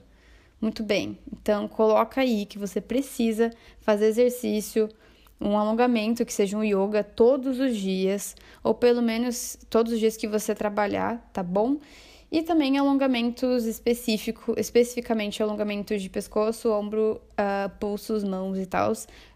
Muito 0.62 0.84
bem, 0.84 1.18
então 1.34 1.68
coloca 1.68 2.22
aí 2.22 2.46
que 2.46 2.60
você 2.60 2.80
precisa 2.80 3.50
fazer 3.80 4.06
exercício, 4.06 4.88
um 5.40 5.58
alongamento, 5.58 6.24
que 6.24 6.32
seja 6.32 6.56
um 6.56 6.64
yoga 6.64 7.04
todos 7.04 7.60
os 7.60 7.76
dias, 7.76 8.36
ou 8.64 8.76
pelo 8.76 9.02
menos 9.02 9.58
todos 9.72 9.92
os 9.92 10.00
dias 10.00 10.16
que 10.16 10.28
você 10.28 10.54
trabalhar, 10.54 11.28
tá 11.34 11.42
bom? 11.42 11.80
E 12.32 12.44
também 12.44 12.78
alongamentos 12.78 13.66
específicos, 13.66 14.54
especificamente 14.56 15.42
alongamentos 15.42 16.00
de 16.00 16.10
pescoço, 16.12 16.72
ombro, 16.72 17.20
uh, 17.32 17.68
pulsos, 17.80 18.24
mãos 18.24 18.60
e 18.60 18.68
tal, 18.68 18.94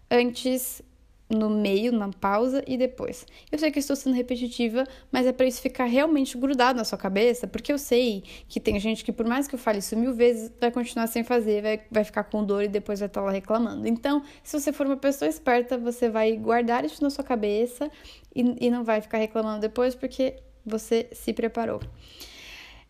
antes 0.08 0.80
no 1.28 1.50
meio, 1.50 1.92
na 1.92 2.08
pausa 2.08 2.62
e 2.66 2.76
depois. 2.76 3.26
Eu 3.50 3.58
sei 3.58 3.70
que 3.70 3.78
estou 3.78 3.96
sendo 3.96 4.14
repetitiva, 4.14 4.84
mas 5.10 5.26
é 5.26 5.32
para 5.32 5.46
isso 5.46 5.60
ficar 5.60 5.84
realmente 5.84 6.38
grudado 6.38 6.78
na 6.78 6.84
sua 6.84 6.96
cabeça, 6.96 7.46
porque 7.46 7.72
eu 7.72 7.78
sei 7.78 8.22
que 8.48 8.60
tem 8.60 8.78
gente 8.78 9.04
que, 9.04 9.12
por 9.12 9.26
mais 9.26 9.48
que 9.48 9.54
eu 9.54 9.58
fale 9.58 9.78
isso 9.78 9.96
mil 9.96 10.14
vezes, 10.14 10.52
vai 10.60 10.70
continuar 10.70 11.06
sem 11.08 11.24
fazer, 11.24 11.62
vai, 11.62 11.80
vai 11.90 12.04
ficar 12.04 12.24
com 12.24 12.44
dor 12.44 12.62
e 12.62 12.68
depois 12.68 13.00
vai 13.00 13.08
estar 13.08 13.20
lá 13.20 13.32
reclamando. 13.32 13.86
Então, 13.88 14.22
se 14.42 14.58
você 14.58 14.72
for 14.72 14.86
uma 14.86 14.96
pessoa 14.96 15.28
esperta, 15.28 15.76
você 15.76 16.08
vai 16.08 16.36
guardar 16.36 16.84
isso 16.84 17.02
na 17.02 17.10
sua 17.10 17.24
cabeça 17.24 17.90
e, 18.34 18.66
e 18.66 18.70
não 18.70 18.84
vai 18.84 19.00
ficar 19.00 19.18
reclamando 19.18 19.60
depois, 19.60 19.94
porque 19.94 20.36
você 20.64 21.08
se 21.12 21.32
preparou. 21.32 21.80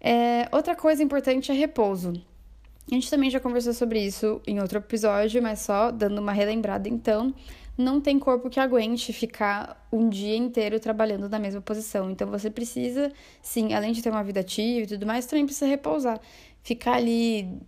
É, 0.01 0.47
outra 0.53 0.77
coisa 0.77 1.03
importante 1.03 1.51
é 1.51 1.55
repouso. 1.55 2.13
A 2.91 2.95
gente 2.95 3.11
também 3.11 3.29
já 3.29 3.41
conversou 3.41 3.73
sobre 3.73 3.99
isso 3.99 4.41
em 4.47 4.61
outro 4.61 4.79
episódio, 4.79 5.43
mas 5.43 5.61
só 5.61 5.91
dando 5.91 6.21
uma 6.21 6.33
relembrada 6.33 6.89
então 6.89 7.35
não 7.77 8.01
tem 8.01 8.19
corpo 8.19 8.49
que 8.49 8.59
aguente 8.59 9.13
ficar 9.13 9.87
um 9.93 10.09
dia 10.09 10.37
inteiro 10.37 10.81
trabalhando 10.81 11.29
na 11.29 11.39
mesma 11.39 11.61
posição. 11.61 12.11
Então 12.11 12.29
você 12.31 12.51
precisa, 12.51 13.13
sim, 13.43 13.75
além 13.75 13.93
de 13.93 14.03
ter 14.03 14.11
uma 14.11 14.25
vida 14.25 14.41
ativa 14.41 14.85
e 14.85 14.87
tudo 14.87 15.07
mais, 15.07 15.27
também 15.27 15.45
precisa 15.45 15.67
repousar. 15.67 16.21
Ficar 16.63 16.95
ali 16.95 17.61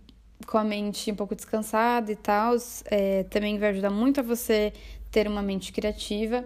com 0.47 0.57
a 0.57 0.63
mente 0.63 1.11
um 1.11 1.15
pouco 1.15 1.35
descansada 1.35 2.11
e 2.11 2.15
tal, 2.15 2.55
é, 2.85 3.23
também 3.23 3.59
vai 3.59 3.69
ajudar 3.69 3.89
muito 3.89 4.19
a 4.19 4.23
você 4.23 4.73
ter 5.11 5.27
uma 5.27 5.41
mente 5.41 5.71
criativa. 5.71 6.45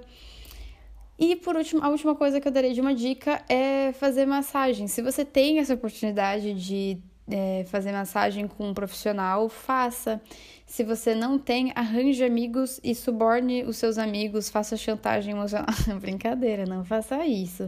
E 1.17 1.35
por 1.35 1.55
último, 1.55 1.83
a 1.83 1.89
última 1.89 2.15
coisa 2.15 2.41
que 2.41 2.47
eu 2.47 2.51
darei 2.51 2.73
de 2.73 2.81
uma 2.81 2.93
dica 2.93 3.41
é 3.47 3.93
fazer 3.93 4.25
massagem. 4.25 4.87
Se 4.87 5.01
você 5.01 5.23
tem 5.23 5.59
essa 5.59 5.73
oportunidade 5.73 6.53
de 6.53 6.97
é, 7.29 7.63
fazer 7.67 7.91
massagem 7.91 8.47
com 8.47 8.69
um 8.69 8.73
profissional, 8.73 9.47
faça. 9.47 10.21
Se 10.65 10.83
você 10.83 11.13
não 11.13 11.37
tem, 11.37 11.71
arranje 11.75 12.23
amigos 12.23 12.79
e 12.83 12.95
suborne 12.95 13.63
os 13.63 13.77
seus 13.77 13.97
amigos, 13.97 14.49
faça 14.49 14.75
chantagem 14.75 15.33
emocional. 15.33 15.67
Brincadeira, 16.01 16.65
não 16.65 16.83
faça 16.83 17.25
isso. 17.25 17.65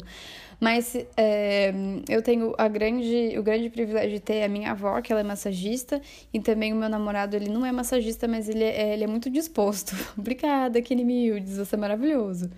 Mas 0.60 0.96
é, 1.18 1.74
eu 2.10 2.22
tenho 2.22 2.56
a 2.58 2.68
grande, 2.68 3.38
o 3.38 3.44
grande 3.44 3.70
privilégio 3.70 4.12
de 4.12 4.20
ter 4.20 4.44
a 4.44 4.48
minha 4.48 4.72
avó, 4.72 5.02
que 5.02 5.12
ela 5.12 5.22
é 5.22 5.24
massagista, 5.24 6.02
e 6.34 6.40
também 6.40 6.74
o 6.74 6.76
meu 6.76 6.90
namorado, 6.90 7.36
ele 7.36 7.50
não 7.50 7.66
é 7.66 7.72
massagista, 7.72 8.28
mas 8.28 8.48
ele 8.48 8.64
é, 8.64 8.94
ele 8.94 9.04
é 9.04 9.08
muito 9.08 9.30
disposto. 9.30 9.96
Obrigada, 10.18 10.82
Kenny 10.82 11.04
Mildes, 11.04 11.58
você 11.58 11.76
é 11.76 11.80
maravilhoso 11.80 12.50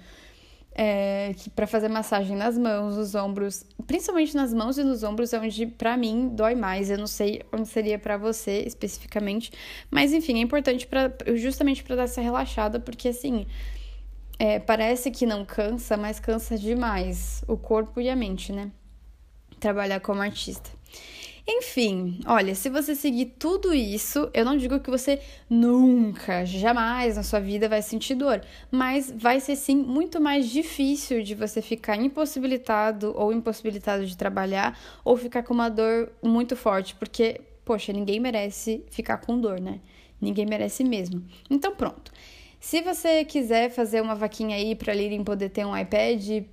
é, 0.80 1.34
para 1.56 1.66
fazer 1.66 1.90
massagem 1.90 2.38
nas 2.38 2.56
mãos, 2.56 2.96
nos 2.96 3.16
ombros, 3.16 3.66
principalmente 3.88 4.36
nas 4.36 4.54
mãos 4.54 4.78
e 4.78 4.84
nos 4.84 5.02
ombros, 5.02 5.34
é 5.34 5.40
onde 5.40 5.66
para 5.66 5.98
mim 5.98 6.30
dói 6.32 6.54
mais. 6.54 6.92
Eu 6.92 7.00
não 7.00 7.08
sei 7.08 7.42
onde 7.52 7.68
seria 7.68 7.98
para 7.98 8.16
você 8.16 8.60
especificamente, 8.60 9.52
mas 9.90 10.14
enfim, 10.14 10.38
é 10.38 10.42
importante 10.42 10.86
para 10.86 11.12
justamente 11.36 11.84
para 11.84 11.96
dar 11.96 12.04
essa 12.04 12.22
relaxada, 12.22 12.80
porque 12.80 13.08
assim, 13.08 13.48
é, 14.38 14.60
parece 14.60 15.10
que 15.10 15.26
não 15.26 15.44
cansa, 15.44 15.98
mas 15.98 16.20
cansa 16.20 16.56
demais 16.56 17.44
o 17.48 17.58
corpo 17.58 18.00
e 18.00 18.08
a 18.08 18.16
mente, 18.16 18.54
né? 18.54 18.72
Trabalhar 19.60 20.00
como 20.00 20.22
artista. 20.22 20.70
Enfim, 21.50 22.20
olha, 22.26 22.54
se 22.54 22.70
você 22.70 22.94
seguir 22.94 23.28
tudo 23.40 23.74
isso, 23.74 24.30
eu 24.34 24.44
não 24.44 24.58
digo 24.58 24.82
que 24.82 24.90
você 24.90 25.22
nunca, 25.50 26.46
jamais 26.46 27.16
na 27.16 27.24
sua 27.24 27.40
vida 27.40 27.70
vai 27.70 27.82
sentir 27.82 28.16
dor, 28.16 28.42
mas 28.70 29.10
vai 29.16 29.40
ser 29.40 29.56
sim 29.56 29.78
muito 29.78 30.20
mais 30.20 30.50
difícil 30.50 31.24
de 31.24 31.34
você 31.34 31.62
ficar 31.62 31.96
impossibilitado 31.96 33.14
ou 33.16 33.32
impossibilitado 33.32 34.06
de 34.06 34.18
trabalhar 34.18 34.78
ou 35.06 35.16
ficar 35.16 35.42
com 35.42 35.54
uma 35.54 35.70
dor 35.70 36.12
muito 36.22 36.54
forte, 36.54 36.94
porque, 36.96 37.40
poxa, 37.64 37.94
ninguém 37.94 38.20
merece 38.20 38.84
ficar 38.90 39.18
com 39.20 39.40
dor, 39.40 39.62
né? 39.62 39.80
Ninguém 40.20 40.46
merece 40.46 40.84
mesmo. 40.84 41.24
Então, 41.50 41.74
pronto. 41.74 42.12
Se 42.60 42.82
você 42.82 43.24
quiser 43.24 43.70
fazer 43.70 44.02
uma 44.02 44.16
vaquinha 44.16 44.58
aí 44.58 44.76
para 44.76 44.94
Lirin 44.94 45.24
poder 45.24 45.50
ter 45.50 45.66
um 45.66 45.78
iPad 45.78 46.44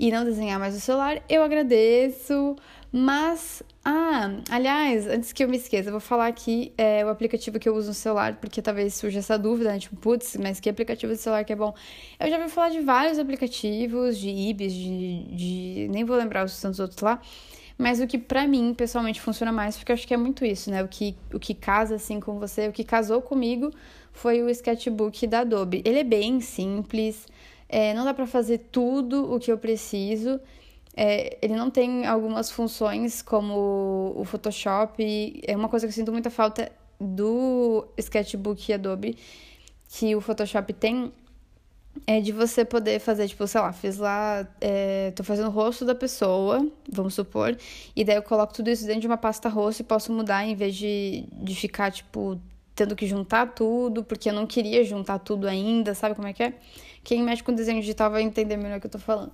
e 0.00 0.10
não 0.10 0.24
desenhar 0.24 0.58
mais 0.58 0.74
o 0.74 0.80
celular, 0.80 1.22
eu 1.28 1.42
agradeço. 1.42 2.56
Mas, 2.92 3.62
ah, 3.84 4.30
aliás, 4.50 5.06
antes 5.06 5.32
que 5.32 5.44
eu 5.44 5.48
me 5.48 5.56
esqueça, 5.56 5.88
eu 5.88 5.92
vou 5.92 6.00
falar 6.00 6.26
aqui 6.26 6.72
é, 6.76 7.04
o 7.04 7.08
aplicativo 7.08 7.58
que 7.58 7.68
eu 7.68 7.74
uso 7.76 7.88
no 7.88 7.94
celular, 7.94 8.36
porque 8.36 8.60
talvez 8.60 8.94
surja 8.94 9.20
essa 9.20 9.38
dúvida, 9.38 9.70
né? 9.72 9.78
Tipo, 9.78 9.94
putz, 9.96 10.36
mas 10.36 10.58
que 10.58 10.68
aplicativo 10.68 11.12
de 11.12 11.18
celular 11.20 11.44
que 11.44 11.52
é 11.52 11.56
bom? 11.56 11.72
Eu 12.18 12.28
já 12.28 12.36
ouvi 12.36 12.50
falar 12.50 12.70
de 12.70 12.80
vários 12.80 13.18
aplicativos, 13.18 14.18
de 14.18 14.28
IBIS, 14.28 14.72
de, 14.72 15.22
de. 15.36 15.88
nem 15.90 16.04
vou 16.04 16.16
lembrar 16.16 16.44
os 16.44 16.60
tantos 16.60 16.80
outros 16.80 17.00
lá. 17.00 17.20
Mas 17.78 18.00
o 18.00 18.06
que 18.06 18.18
para 18.18 18.46
mim 18.46 18.74
pessoalmente 18.74 19.20
funciona 19.20 19.52
mais, 19.52 19.76
porque 19.76 19.92
eu 19.92 19.94
acho 19.94 20.06
que 20.06 20.12
é 20.12 20.16
muito 20.16 20.44
isso, 20.44 20.70
né? 20.70 20.82
O 20.82 20.88
que, 20.88 21.16
o 21.32 21.38
que 21.38 21.54
casa 21.54 21.94
assim 21.94 22.20
com 22.20 22.38
você, 22.38 22.68
o 22.68 22.72
que 22.72 22.84
casou 22.84 23.22
comigo 23.22 23.70
foi 24.12 24.42
o 24.42 24.50
sketchbook 24.50 25.26
da 25.26 25.40
Adobe. 25.40 25.80
Ele 25.84 26.00
é 26.00 26.04
bem 26.04 26.40
simples, 26.40 27.26
é, 27.68 27.94
não 27.94 28.04
dá 28.04 28.12
para 28.12 28.26
fazer 28.26 28.58
tudo 28.70 29.32
o 29.32 29.38
que 29.38 29.50
eu 29.50 29.56
preciso. 29.56 30.40
É, 30.96 31.38
ele 31.40 31.54
não 31.54 31.70
tem 31.70 32.06
algumas 32.06 32.50
funções 32.50 33.22
como 33.22 34.12
o 34.16 34.24
Photoshop. 34.24 35.40
É 35.46 35.56
uma 35.56 35.68
coisa 35.68 35.86
que 35.86 35.90
eu 35.90 35.94
sinto 35.94 36.12
muita 36.12 36.30
falta 36.30 36.70
do 37.00 37.86
Sketchbook 37.96 38.72
Adobe, 38.72 39.16
que 39.88 40.14
o 40.14 40.20
Photoshop 40.20 40.72
tem, 40.74 41.10
é 42.06 42.20
de 42.20 42.30
você 42.30 42.64
poder 42.64 43.00
fazer, 43.00 43.26
tipo, 43.26 43.46
sei 43.46 43.60
lá, 43.60 43.72
fiz 43.72 43.96
lá, 43.96 44.46
é, 44.60 45.10
tô 45.12 45.24
fazendo 45.24 45.48
o 45.48 45.50
rosto 45.50 45.84
da 45.84 45.94
pessoa, 45.94 46.66
vamos 46.92 47.14
supor, 47.14 47.56
e 47.96 48.04
daí 48.04 48.16
eu 48.16 48.22
coloco 48.22 48.52
tudo 48.52 48.68
isso 48.68 48.86
dentro 48.86 49.00
de 49.00 49.06
uma 49.06 49.16
pasta 49.16 49.48
rosto 49.48 49.80
e 49.80 49.84
posso 49.84 50.12
mudar 50.12 50.44
em 50.44 50.54
vez 50.54 50.76
de, 50.76 51.24
de 51.32 51.54
ficar, 51.54 51.90
tipo, 51.90 52.38
tendo 52.74 52.94
que 52.94 53.06
juntar 53.06 53.46
tudo, 53.54 54.04
porque 54.04 54.28
eu 54.28 54.34
não 54.34 54.46
queria 54.46 54.84
juntar 54.84 55.18
tudo 55.18 55.48
ainda, 55.48 55.94
sabe 55.94 56.14
como 56.14 56.28
é 56.28 56.32
que 56.32 56.42
é? 56.42 56.54
Quem 57.02 57.22
mexe 57.22 57.42
com 57.42 57.52
desenho 57.52 57.80
digital 57.80 58.10
vai 58.10 58.22
entender 58.22 58.56
melhor 58.56 58.76
o 58.76 58.80
que 58.80 58.86
eu 58.86 58.90
tô 58.90 58.98
falando. 58.98 59.32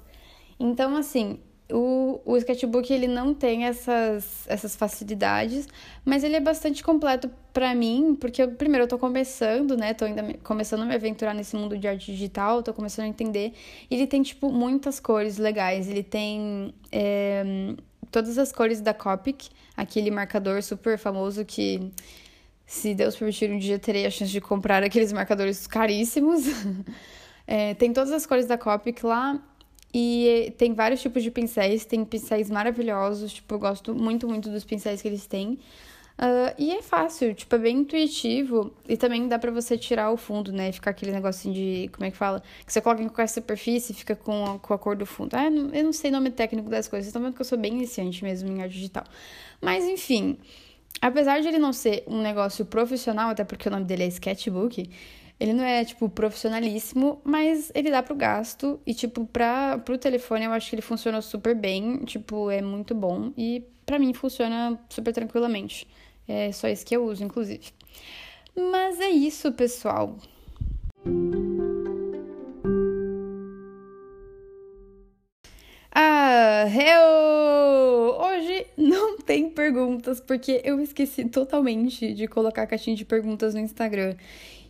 Então, 0.59 0.97
assim, 0.97 1.39
o, 1.71 2.21
o 2.25 2.37
sketchbook 2.37 2.93
ele 2.93 3.09
não 3.09 3.35
tem 3.35 3.65
essas, 3.65 4.47
essas 4.47 4.77
facilidades, 4.77 5.67
mas 6.05 6.23
ele 6.23 6.37
é 6.37 6.41
bastante 6.41 6.83
completo 6.83 7.29
para 7.53 7.75
mim, 7.75 8.17
porque 8.21 8.43
eu, 8.43 8.53
primeiro 8.53 8.85
eu 8.85 8.89
tô 8.89 8.99
começando, 8.99 9.77
né? 9.77 9.93
Tô 9.93 10.05
ainda 10.05 10.23
me, 10.23 10.35
começando 10.35 10.83
a 10.83 10.87
me 10.87 10.95
aventurar 10.95 11.35
nesse 11.35 11.57
mundo 11.57 11.77
de 11.77 11.89
arte 11.89 12.13
digital, 12.13 12.63
tô 12.63 12.73
começando 12.73 13.07
a 13.07 13.09
entender. 13.09 13.53
Ele 13.91 14.07
tem, 14.07 14.23
tipo, 14.23 14.53
muitas 14.53 15.01
cores 15.01 15.39
legais. 15.39 15.89
Ele 15.89 16.03
tem 16.03 16.73
é, 16.93 17.75
todas 18.11 18.39
as 18.39 18.53
cores 18.53 18.81
da 18.81 18.95
Copic, 18.95 19.49
aquele 19.77 20.11
marcador 20.11 20.63
super 20.63 20.97
famoso 20.99 21.45
que, 21.45 21.91
se 22.65 22.95
Deus 22.95 23.17
permitir, 23.17 23.51
um 23.51 23.59
dia 23.59 23.79
terei 23.79 24.07
a 24.07 24.11
chance 24.11 24.31
de 24.31 24.41
comprar 24.41 24.83
aqueles 24.85 25.13
marcadores 25.13 25.67
caríssimos. 25.67 26.45
é, 27.47 27.75
tem 27.77 27.93
todas 27.93 28.13
as 28.13 28.25
cores 28.25 28.47
da 28.47 28.57
Copic 28.57 29.03
lá. 29.03 29.43
E 29.95 30.53
tem 30.59 30.75
vários 30.75 31.01
tipos 31.01 31.23
de 31.23 31.31
pincéis, 31.31 31.85
tem 31.85 32.05
pincéis 32.05 32.51
maravilhosos, 32.51 33.33
tipo, 33.33 33.55
eu 33.55 33.59
gosto 33.59 33.95
muito, 33.95 34.29
muito 34.29 34.51
dos 34.51 34.65
pincéis 34.65 35.01
que 35.01 35.09
eles 35.09 35.27
têm. 35.27 35.59
Uh, 36.19 36.49
e 36.57 36.73
é 36.73 36.81
fácil, 36.81 37.35
tipo, 37.35 37.55
é 37.55 37.59
bem 37.59 37.79
intuitivo. 37.79 38.73
E 38.89 38.97
também 38.97 39.29
dá 39.29 39.39
pra 39.39 39.51
você 39.51 39.77
tirar 39.77 40.11
o 40.11 40.17
fundo, 40.17 40.51
né? 40.51 40.73
Ficar 40.73 40.91
aquele 40.91 41.13
negocinho 41.13 41.55
de. 41.55 41.91
Como 41.93 42.07
é 42.07 42.11
que 42.11 42.17
fala? 42.17 42.43
Que 42.65 42.73
você 42.73 42.81
coloca 42.81 43.03
em 43.03 43.09
qualquer 43.09 43.29
superfície 43.29 43.93
e 43.93 43.95
fica 43.95 44.17
com 44.17 44.45
a, 44.47 44.59
com 44.59 44.73
a 44.73 44.79
cor 44.79 44.97
do 44.97 45.05
fundo. 45.05 45.35
Ah, 45.35 45.45
eu 45.45 45.85
não 45.85 45.93
sei 45.93 46.11
nome 46.11 46.31
técnico 46.31 46.71
das 46.71 46.89
coisas. 46.89 47.05
Vocês 47.05 47.09
estão 47.09 47.23
vendo 47.23 47.35
que 47.35 47.41
eu 47.41 47.45
sou 47.45 47.59
bem 47.59 47.75
iniciante 47.75 48.25
mesmo 48.25 48.49
em 48.51 48.63
arte 48.63 48.75
digital. 48.75 49.05
Mas, 49.61 49.85
enfim. 49.85 50.39
Apesar 51.03 51.41
de 51.41 51.49
ele 51.49 51.59
não 51.59 51.75
ser 51.75 52.05
um 52.07 52.23
negócio 52.23 52.65
profissional, 52.65 53.29
até 53.29 53.45
porque 53.45 53.69
o 53.69 53.71
nome 53.71 53.85
dele 53.85 54.05
é 54.05 54.07
Sketchbook, 54.07 54.89
ele 55.39 55.53
não 55.53 55.65
é, 55.65 55.85
tipo, 55.85 56.09
profissionalíssimo, 56.09 57.21
mas 57.23 57.71
ele 57.75 57.91
dá 57.91 58.03
pro 58.03 58.15
gasto. 58.15 58.81
E, 58.87 58.95
tipo, 58.95 59.27
pra, 59.27 59.79
pro 59.79 59.99
telefone 59.99 60.47
eu 60.47 60.53
acho 60.53 60.71
que 60.71 60.77
ele 60.77 60.83
funciona 60.83 61.21
super 61.21 61.55
bem. 61.55 61.99
Tipo, 62.05 62.51
é 62.51 62.63
muito 62.63 62.95
bom. 62.95 63.33
E 63.37 63.63
para 63.85 63.99
mim 63.99 64.15
funciona 64.15 64.79
super 64.89 65.13
tranquilamente. 65.13 65.87
É 66.27 66.51
só 66.53 66.69
isso 66.69 66.85
que 66.85 66.97
eu 66.97 67.05
uso, 67.05 67.23
inclusive. 67.23 67.67
Mas 68.57 68.99
é 69.01 69.11
isso, 69.11 69.53
pessoal. 69.53 70.17
Ah, 75.95 76.65
eu! 76.69 78.17
Hoje 78.19 78.67
não 78.77 79.19
tem 79.25 79.51
perguntas, 79.51 80.21
porque 80.21 80.61
eu 80.65 80.81
esqueci 80.81 81.27
totalmente 81.27 82.13
de 82.15 82.27
colocar 82.27 82.63
a 82.63 82.67
caixinha 82.67 82.97
de 82.97 83.05
perguntas 83.05 83.55
no 83.55 83.61
Instagram. 83.61 84.15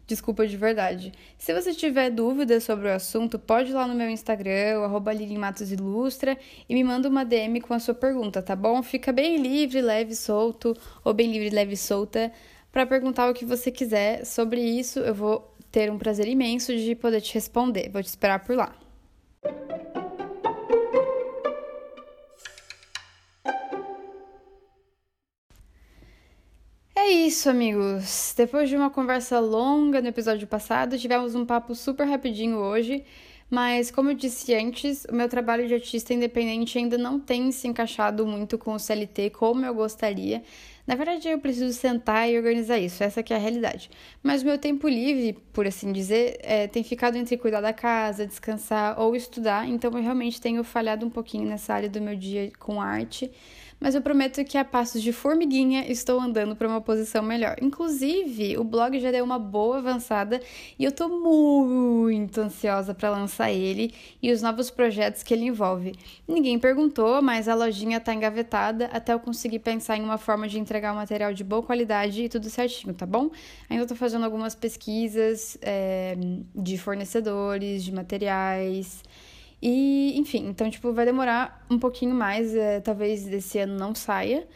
Desculpa 0.07 0.47
de 0.47 0.57
verdade. 0.57 1.13
Se 1.37 1.53
você 1.53 1.75
tiver 1.75 2.11
dúvidas 2.11 2.63
sobre 2.63 2.87
o 2.87 2.93
assunto, 2.93 3.41
pode 3.41 3.71
ir 3.71 3.75
lá 3.75 3.89
no 3.89 3.95
meu 3.95 4.09
Instagram, 4.09 4.85
arroba 4.85 5.13
Ilustra, 5.13 6.39
e 6.69 6.75
me 6.75 6.85
manda 6.85 7.09
uma 7.09 7.25
DM 7.25 7.61
com 7.61 7.75
a 7.75 7.81
sua 7.81 7.95
pergunta, 7.95 8.41
tá 8.41 8.55
bom? 8.55 8.81
Fica 8.85 9.13
bem 9.13 9.37
livre, 9.37 9.81
leve, 9.81 10.15
solto, 10.15 10.77
ou 11.05 11.13
bem 11.13 11.33
livre, 11.33 11.51
leve 11.51 11.77
solta, 11.77 12.31
para 12.71 12.87
perguntar 12.87 13.29
o 13.29 13.35
que 13.35 13.45
você 13.45 13.73
quiser 13.73 14.25
sobre 14.25 14.61
isso. 14.61 15.01
Eu 15.01 15.15
vou 15.15 15.53
ter 15.73 15.91
um 15.91 15.99
prazer 15.99 16.29
imenso 16.29 16.77
de 16.77 16.95
poder 16.95 17.21
te 17.21 17.35
responder. 17.35 17.91
Vou 17.91 18.01
te 18.01 18.07
esperar 18.07 18.45
por 18.45 18.55
lá. 18.55 18.77
É 27.09 27.11
isso, 27.11 27.49
amigos. 27.49 28.35
Depois 28.37 28.69
de 28.69 28.75
uma 28.75 28.91
conversa 28.91 29.39
longa 29.39 30.03
no 30.03 30.09
episódio 30.09 30.45
passado, 30.45 30.99
tivemos 30.99 31.37
um 31.37 31.47
papo 31.47 31.73
super 31.73 32.05
rapidinho 32.05 32.57
hoje. 32.57 33.05
Mas, 33.49 33.93
como 33.93 34.11
eu 34.11 34.15
disse 34.15 34.53
antes, 34.53 35.05
o 35.09 35.15
meu 35.15 35.29
trabalho 35.29 35.69
de 35.69 35.75
artista 35.75 36.13
independente 36.13 36.77
ainda 36.77 36.99
não 36.99 37.21
tem 37.21 37.53
se 37.53 37.69
encaixado 37.69 38.27
muito 38.27 38.59
com 38.59 38.75
o 38.75 38.79
CLT 38.81 39.31
como 39.31 39.65
eu 39.65 39.73
gostaria. 39.73 40.43
Na 40.85 40.97
verdade, 40.97 41.29
eu 41.29 41.39
preciso 41.39 41.73
sentar 41.73 42.29
e 42.29 42.37
organizar 42.37 42.77
isso, 42.77 43.05
essa 43.05 43.21
é 43.21 43.35
a 43.35 43.39
realidade. 43.39 43.89
Mas 44.21 44.43
o 44.43 44.47
meu 44.47 44.59
tempo 44.59 44.89
livre, 44.89 45.39
por 45.53 45.65
assim 45.65 45.93
dizer, 45.93 46.41
é, 46.43 46.67
tem 46.67 46.83
ficado 46.83 47.17
entre 47.17 47.37
cuidar 47.37 47.61
da 47.61 47.73
casa, 47.73 48.27
descansar 48.27 49.01
ou 49.01 49.15
estudar, 49.15 49.69
então 49.69 49.93
eu 49.93 50.03
realmente 50.03 50.41
tenho 50.41 50.65
falhado 50.65 51.07
um 51.07 51.11
pouquinho 51.11 51.49
nessa 51.49 51.73
área 51.73 51.89
do 51.89 52.01
meu 52.01 52.17
dia 52.17 52.51
com 52.59 52.81
arte 52.81 53.31
mas 53.81 53.95
eu 53.95 54.01
prometo 54.01 54.43
que 54.45 54.57
a 54.57 54.65
passos 54.65 55.03
de 55.03 55.13
formiguinha 55.13 55.91
estou 55.91 56.19
andando 56.19 56.57
para 56.57 56.67
uma 56.67 56.81
posição 56.81 57.23
melhor. 57.23 57.57
Inclusive, 57.61 58.57
o 58.59 58.65
blog 58.65 58.99
já 58.99 59.11
deu 59.11 59.25
uma 59.25 59.39
boa 59.39 59.79
avançada 59.79 60.41
e 60.79 60.85
eu 60.85 60.91
estou 60.91 61.09
muito 61.09 62.41
ansiosa 62.41 62.95
para 62.95 63.11
lançar 63.11 63.53
ele 63.53 63.95
e 64.23 64.33
os 64.33 64.43
novos 64.43 64.71
projetos 64.71 65.23
que 65.23 65.35
ele 65.35 65.45
envolve. 65.45 65.93
Ninguém 66.27 66.59
perguntou, 66.59 67.21
mas 67.21 67.49
a 67.49 67.55
lojinha 67.55 67.99
está 67.99 68.15
engavetada 68.15 68.87
até 68.93 69.13
eu 69.13 69.21
conseguir 69.21 69.59
pensar 69.59 69.97
em 69.97 70.03
uma 70.03 70.19
forma 70.19 70.49
de 70.49 70.59
entregar 70.59 70.93
um 70.93 70.97
material 70.97 71.33
de 71.33 71.45
boa 71.45 71.63
qualidade 71.63 72.23
e 72.23 72.29
tudo 72.29 72.49
certinho, 72.49 72.95
tá 72.95 73.07
bom? 73.07 73.31
Ainda 73.69 73.85
estou 73.85 73.97
fazendo 73.97 74.25
algumas 74.25 74.55
pesquisas 74.55 75.59
é, 75.61 76.17
de 76.55 76.79
fornecedores, 76.79 77.85
de 77.85 77.93
materiais. 77.93 79.03
E, 79.61 80.19
enfim, 80.19 80.47
então, 80.49 80.71
tipo, 80.71 80.93
vai 80.93 81.05
demorar 81.05 81.65
um 81.71 81.79
pouquinho 81.79 82.15
mais, 82.15 82.55
é, 82.55 82.81
talvez 82.81 83.25
desse 83.25 83.59
ano 83.59 83.77
não 83.77 83.95
saia. 83.95 84.47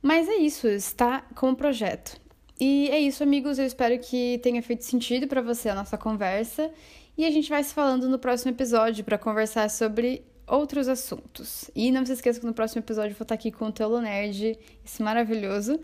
Mas 0.00 0.28
é 0.28 0.36
isso, 0.36 0.68
está 0.68 1.22
com 1.34 1.50
o 1.50 1.56
projeto. 1.56 2.20
E 2.60 2.88
é 2.90 2.98
isso, 2.98 3.22
amigos. 3.22 3.58
Eu 3.58 3.66
espero 3.66 3.98
que 3.98 4.38
tenha 4.42 4.62
feito 4.62 4.84
sentido 4.84 5.26
para 5.26 5.40
você 5.40 5.68
a 5.68 5.74
nossa 5.74 5.96
conversa. 5.96 6.70
E 7.16 7.24
a 7.24 7.30
gente 7.30 7.48
vai 7.48 7.62
se 7.62 7.74
falando 7.74 8.08
no 8.08 8.18
próximo 8.18 8.52
episódio 8.52 9.04
para 9.04 9.18
conversar 9.18 9.68
sobre 9.70 10.22
outros 10.46 10.88
assuntos. 10.88 11.70
E 11.74 11.90
não 11.90 12.04
se 12.04 12.12
esqueça 12.12 12.40
que 12.40 12.46
no 12.46 12.54
próximo 12.54 12.80
episódio 12.80 13.10
eu 13.10 13.16
vou 13.16 13.24
estar 13.24 13.34
aqui 13.34 13.52
com 13.52 13.66
o 13.66 13.72
Telo 13.72 14.00
Nerd, 14.00 14.58
esse 14.84 15.02
maravilhoso. 15.02 15.78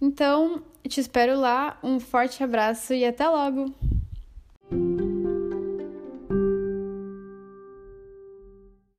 Então, 0.00 0.62
te 0.86 1.00
espero 1.00 1.38
lá. 1.38 1.78
Um 1.82 2.00
forte 2.00 2.42
abraço 2.42 2.92
e 2.94 3.04
até 3.04 3.28
logo! 3.28 3.74